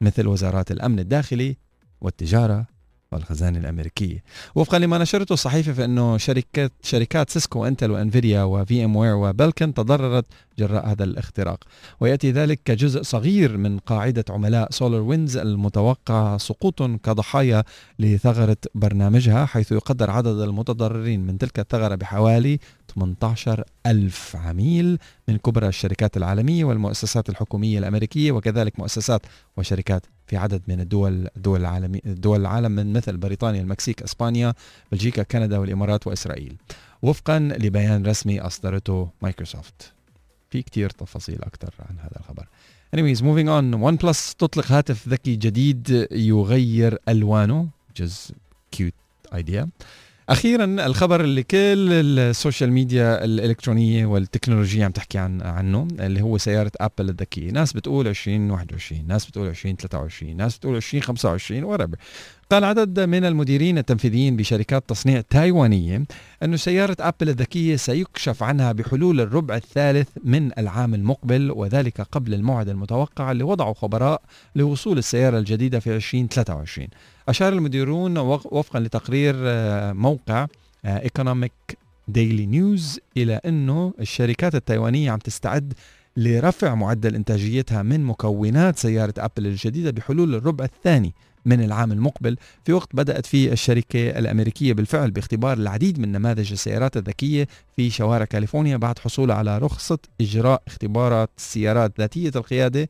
مثل 0.01 0.27
وزارات 0.27 0.71
الأمن 0.71 0.99
الداخلي 0.99 1.57
والتجارة 2.01 2.78
والخزانة 3.13 3.59
الأمريكية. 3.59 4.23
وفقا 4.55 4.79
لما 4.79 4.97
نشرته 4.97 5.33
الصحيفة 5.33 5.73
فإنه 5.73 6.17
شركات 6.17 6.71
شركات 6.83 7.29
سيسكو 7.29 7.59
وانتل 7.59 7.91
وإنفيديا 7.91 8.43
وفي 8.43 8.85
ام 8.85 8.95
وير 8.95 9.15
وبلكن 9.15 9.73
تضررت 9.73 10.25
جراء 10.59 10.87
هذا 10.87 11.03
الاختراق. 11.03 11.63
ويأتي 11.99 12.31
ذلك 12.31 12.59
كجزء 12.65 13.01
صغير 13.01 13.57
من 13.57 13.79
قاعدة 13.79 14.25
عملاء 14.29 14.71
سولار 14.71 15.01
ويندز 15.01 15.37
المتوقع 15.37 16.37
سقوط 16.37 16.81
كضحايا 16.81 17.63
لثغرة 17.99 18.57
برنامجها 18.75 19.45
حيث 19.45 19.71
يقدر 19.71 20.11
عدد 20.11 20.39
المتضررين 20.39 21.19
من 21.19 21.37
تلك 21.37 21.59
الثغرة 21.59 21.95
بحوالي 21.95 22.59
18 22.91 23.63
ألف 23.85 24.35
عميل 24.35 24.97
من 25.27 25.37
كبرى 25.37 25.67
الشركات 25.67 26.17
العالمية 26.17 26.65
والمؤسسات 26.65 27.29
الحكومية 27.29 27.79
الأمريكية 27.79 28.31
وكذلك 28.31 28.79
مؤسسات 28.79 29.21
وشركات 29.57 30.05
في 30.27 30.37
عدد 30.37 30.61
من 30.67 30.79
الدول 30.79 31.27
دول 31.35 31.59
العالم 31.59 31.99
دول 32.05 32.41
العالم 32.41 32.71
من 32.71 32.93
مثل 32.93 33.17
بريطانيا 33.17 33.61
المكسيك 33.61 34.01
إسبانيا 34.01 34.53
بلجيكا 34.91 35.23
كندا 35.23 35.57
والإمارات 35.57 36.07
وإسرائيل. 36.07 36.55
وفقا 37.01 37.39
لبيان 37.39 38.05
رسمي 38.05 38.39
أصدرته 38.39 39.09
مايكروسوفت. 39.21 39.93
في 40.49 40.61
كتير 40.61 40.89
تفاصيل 40.89 41.43
أكثر 41.43 41.73
عن 41.79 41.99
هذا 41.99 42.19
الخبر. 42.19 42.47
Anyways 42.95 43.19
moving 43.21 43.47
on. 43.47 43.81
ون 43.81 43.95
بلس 43.95 44.35
تطلق 44.35 44.71
هاتف 44.71 45.07
ذكي 45.07 45.35
جديد 45.35 46.07
يغير 46.11 46.97
ألوانه. 47.09 47.67
Which 47.89 48.01
is 48.05 48.31
cute 48.75 48.93
idea. 49.33 49.67
أخيرا 50.29 50.65
الخبر 50.65 51.21
اللي 51.21 51.43
كل 51.43 51.91
ال 51.91 52.03
social 52.03 52.71
media 52.71 53.23
الإلكترونية 53.25 54.05
والتكنولوجيا 54.05 54.85
عم 54.85 54.91
تحكي 54.91 55.17
عن 55.17 55.41
عنه 55.41 55.87
اللي 55.99 56.21
هو 56.21 56.37
سيارة 56.37 56.71
ابل 56.81 57.09
الذكية. 57.09 57.51
ناس 57.51 57.73
بتقول 57.73 58.07
2021 58.07 59.07
ناس 59.07 59.25
بتقول 59.25 59.47
2023 59.47 60.37
ناس 60.37 60.57
بتقول 60.57 60.75
2025 60.75 61.63
however 61.63 61.97
قال 62.51 62.63
عدد 62.63 62.99
من 62.99 63.25
المديرين 63.25 63.77
التنفيذيين 63.77 64.35
بشركات 64.35 64.83
تصنيع 64.87 65.21
تايوانية 65.21 66.03
أن 66.43 66.57
سيارة 66.57 66.95
أبل 66.99 67.29
الذكية 67.29 67.75
سيكشف 67.75 68.43
عنها 68.43 68.71
بحلول 68.71 69.21
الربع 69.21 69.55
الثالث 69.55 70.07
من 70.23 70.51
العام 70.57 70.93
المقبل 70.93 71.51
وذلك 71.51 72.01
قبل 72.01 72.33
الموعد 72.33 72.69
المتوقع 72.69 73.31
اللي 73.31 73.43
وضعه 73.43 73.73
خبراء 73.73 74.21
لوصول 74.55 74.97
السيارة 74.97 75.39
الجديدة 75.39 75.79
في 75.79 75.95
2023 75.95 76.87
أشار 77.29 77.53
المديرون 77.53 78.17
وفقا 78.17 78.79
لتقرير 78.79 79.35
آه، 79.37 79.93
موقع 79.93 80.47
ايكونوميك 80.85 81.77
ديلي 82.07 82.45
نيوز 82.45 82.99
إلى 83.17 83.39
أنه 83.45 83.93
الشركات 83.99 84.55
التايوانية 84.55 85.11
عم 85.11 85.19
تستعد 85.19 85.73
لرفع 86.17 86.75
معدل 86.75 87.15
إنتاجيتها 87.15 87.83
من 87.83 88.05
مكونات 88.05 88.79
سيارة 88.79 89.13
أبل 89.17 89.47
الجديدة 89.47 89.91
بحلول 89.91 90.35
الربع 90.35 90.65
الثاني. 90.65 91.13
من 91.45 91.63
العام 91.63 91.91
المقبل 91.91 92.37
في 92.65 92.73
وقت 92.73 92.89
بدأت 92.93 93.25
فيه 93.25 93.51
الشركة 93.51 94.09
الأمريكية 94.09 94.73
بالفعل 94.73 95.11
باختبار 95.11 95.57
العديد 95.57 95.99
من 95.99 96.11
نماذج 96.11 96.51
السيارات 96.51 96.97
الذكية 96.97 97.47
في 97.75 97.89
شوارع 97.89 98.25
كاليفورنيا 98.25 98.77
بعد 98.77 98.99
حصولها 98.99 99.35
على 99.35 99.57
رخصة 99.57 99.99
إجراء 100.21 100.61
اختبارات 100.67 101.29
سيارات 101.37 101.99
ذاتية 101.99 102.31
القيادة 102.35 102.89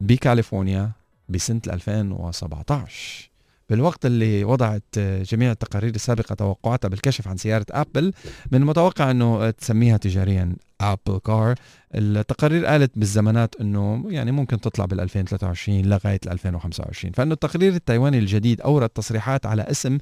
بكاليفورنيا 0.00 0.90
بسنة 1.28 1.60
2017 1.66 3.35
بالوقت 3.70 4.06
اللي 4.06 4.44
وضعت 4.44 4.98
جميع 4.98 5.50
التقارير 5.50 5.94
السابقة 5.94 6.34
توقعاتها 6.34 6.88
بالكشف 6.88 7.28
عن 7.28 7.36
سيارة 7.36 7.66
أبل 7.70 8.12
من 8.52 8.60
المتوقع 8.60 9.10
أنه 9.10 9.50
تسميها 9.50 9.96
تجاريا 9.96 10.56
أبل 10.80 11.18
كار 11.18 11.54
التقارير 11.94 12.66
قالت 12.66 12.98
بالزمانات 12.98 13.54
أنه 13.60 14.04
يعني 14.08 14.32
ممكن 14.32 14.60
تطلع 14.60 14.84
بال 14.84 15.00
2023 15.00 15.82
لغاية 15.82 16.20
2025 16.26 17.12
فأنه 17.12 17.34
التقرير 17.34 17.74
التايواني 17.74 18.18
الجديد 18.18 18.60
أورد 18.60 18.88
تصريحات 18.88 19.46
على 19.46 19.62
اسم 19.62 19.98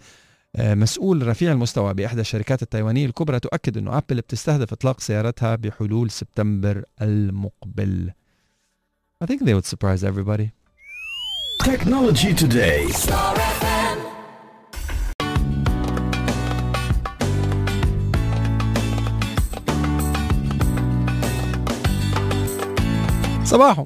آه، 0.57 0.75
مسؤول 0.75 1.27
رفيع 1.27 1.53
المستوى 1.53 1.95
بإحدى 1.95 2.21
الشركات 2.21 2.62
التايوانية 2.62 3.07
الكبرى 3.07 3.41
تؤكد 3.41 3.79
أنه 3.79 3.99
أبل 3.99 4.17
بتستهدف 4.17 4.73
إطلاق 4.73 5.01
سيارتها 5.01 5.57
بحلول 5.57 6.11
سبتمبر 6.11 6.85
المقبل. 7.03 8.11
I 9.25 9.27
think 9.27 9.41
they 9.45 9.55
would 9.55 9.67
surprise 9.67 10.05
everybody. 10.05 10.64
Technology 11.63 12.35
Today. 12.35 12.89
صباحو 23.45 23.85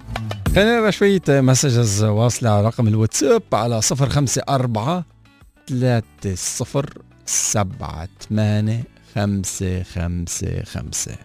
خلينا 0.54 0.78
نقرا 0.78 0.90
شوية 0.90 1.20
مسجز 1.28 2.04
واصلة 2.04 2.50
على 2.50 2.66
رقم 2.66 2.88
الواتساب 2.88 3.42
على 3.52 3.80
صفر 3.80 4.08
خمسة 4.08 4.42
أربعة 4.48 5.04
ثلاثة 5.68 6.34
صفر 6.34 6.90
سبعة 7.26 8.08
ثمانية 8.28 8.84
خمسة 9.14 9.82
خمسة 9.82 10.62
خمسة 10.62 11.16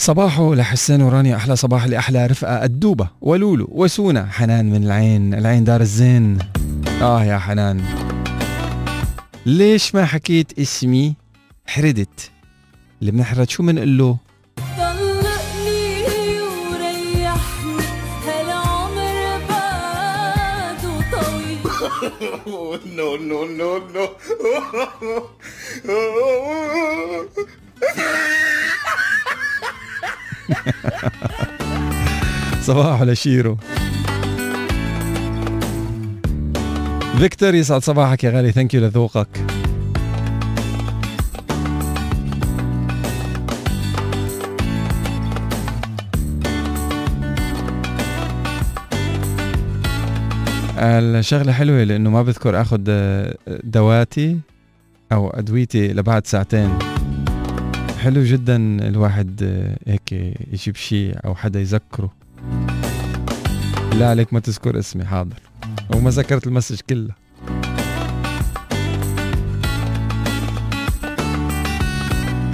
صباحو 0.00 0.54
لحسين 0.54 1.02
ورانيا 1.02 1.36
أحلى 1.36 1.56
صباح 1.56 1.86
لأحلى 1.86 2.26
رفقة 2.26 2.64
الدوبة 2.64 3.08
ولولو 3.20 3.68
وسونا 3.72 4.26
حنان 4.26 4.70
من 4.70 4.84
العين 4.84 5.34
العين 5.34 5.64
دار 5.64 5.80
الزين. 5.80 6.38
آه 7.02 7.24
يا 7.24 7.38
حنان. 7.38 7.80
ليش 9.46 9.94
ما 9.94 10.04
حكيت 10.04 10.58
اسمي 10.58 11.14
حردت؟ 11.66 12.30
اللي 13.00 13.12
بنحرد 13.12 13.50
شو 13.50 13.62
بنقول 13.62 13.98
له 13.98 14.16
طلقني 14.78 16.40
وريحني 16.40 17.84
هالعمر 18.26 19.40
بعده 19.48 20.94
طويل 21.12 22.78
no, 22.98 23.08
no, 23.30 23.40
no, 23.60 23.70
no. 23.94 24.04
صباح 32.66 33.02
لشيرو. 33.02 33.58
فيكتور 37.18 37.54
يسعد 37.54 37.82
صباحك 37.82 38.24
يا 38.24 38.30
غالي. 38.30 38.52
thank 38.52 38.74
you 38.74 38.80
لذوقك. 38.80 39.28
الشغلة 50.80 51.52
حلوة 51.52 51.84
لأنه 51.84 52.10
ما 52.10 52.22
بذكر 52.22 52.60
أخذ 52.60 52.80
دواتي 53.46 54.38
أو 55.12 55.30
أدويتي 55.30 55.92
لبعد 55.92 56.26
ساعتين. 56.26 56.97
حلو 57.98 58.22
جدا 58.24 58.56
الواحد 58.88 59.42
هيك 59.86 60.12
يجيب 60.52 60.76
شيء 60.76 61.16
أو 61.24 61.34
حدا 61.34 61.60
يذكره. 61.60 62.12
لا 63.98 64.10
عليك 64.10 64.32
ما 64.32 64.40
تذكر 64.40 64.78
اسمي 64.78 65.04
حاضر. 65.04 65.40
وما 65.94 66.10
ذكرت 66.10 66.46
المسج 66.46 66.80
كلها 66.80 67.16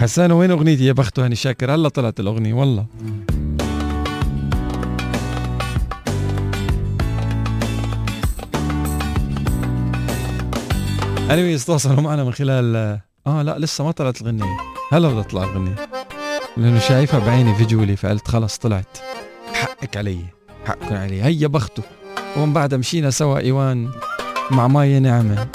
حسان 0.00 0.32
وين 0.32 0.50
أغنيتي 0.50 0.84
يا 0.84 0.92
بخته 0.92 1.24
هاني 1.24 1.34
شاكر؟ 1.34 1.74
هلا 1.74 1.88
طلعت 1.88 2.20
الأغنية 2.20 2.54
والله. 2.54 2.86
اني 11.30 11.58
تواصلوا 11.58 12.00
معنا 12.00 12.24
من 12.24 12.32
خلال 12.32 13.00
آه 13.26 13.42
لا 13.42 13.58
لسه 13.58 13.84
ما 13.84 13.90
طلعت 13.90 14.20
الغنية. 14.20 14.56
هلا 14.92 15.08
بدها 15.08 15.22
تطلع 15.22 15.44
الغنية. 15.44 15.88
لأنه 16.56 16.78
شايفها 16.78 17.20
بعيني 17.20 17.54
فيجولي 17.54 17.96
فقلت 17.96 18.28
خلص 18.28 18.58
طلعت. 18.58 18.98
حقك 19.52 19.96
علي 19.96 20.18
حقكم 20.66 20.94
علي. 20.94 21.22
هي 21.22 21.38
يا 21.38 21.46
بخته 21.46 21.82
ومن 22.36 22.52
بعدها 22.52 22.78
مشينا 22.78 23.10
سوا 23.10 23.38
إيوان 23.38 23.90
مع 24.50 24.68
ماي 24.68 25.00
نعمة. 25.00 25.46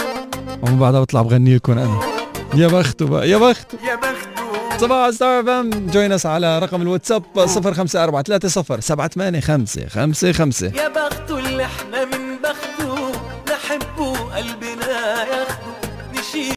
ومن 0.61 0.80
بعدها 0.80 1.01
بطلع 1.01 1.22
بغني 1.22 1.55
لكم 1.55 1.78
أنا. 1.78 1.99
يا 2.53 2.67
بخته 2.67 3.07
بقى 3.07 3.30
يا 3.30 3.38
بخته 3.38 3.78
يا 3.89 3.95
بخته 3.95 4.78
صباح 4.78 5.09
ستار 5.09 5.43
أف 5.43 5.66
إم. 5.66 5.88
جوين 5.88 6.17
على 6.26 6.59
رقم 6.59 6.82
الواتساب 6.82 7.24
0543 7.36 9.65
78 9.65 10.76
يا 10.76 10.88
بخته 10.88 11.39
اللي 11.39 11.65
إحنا 11.65 12.05
من 12.05 12.38
بخته 12.43 13.11
نحبه 13.51 14.13
قلبنا 14.36 15.24
يا 15.24 15.43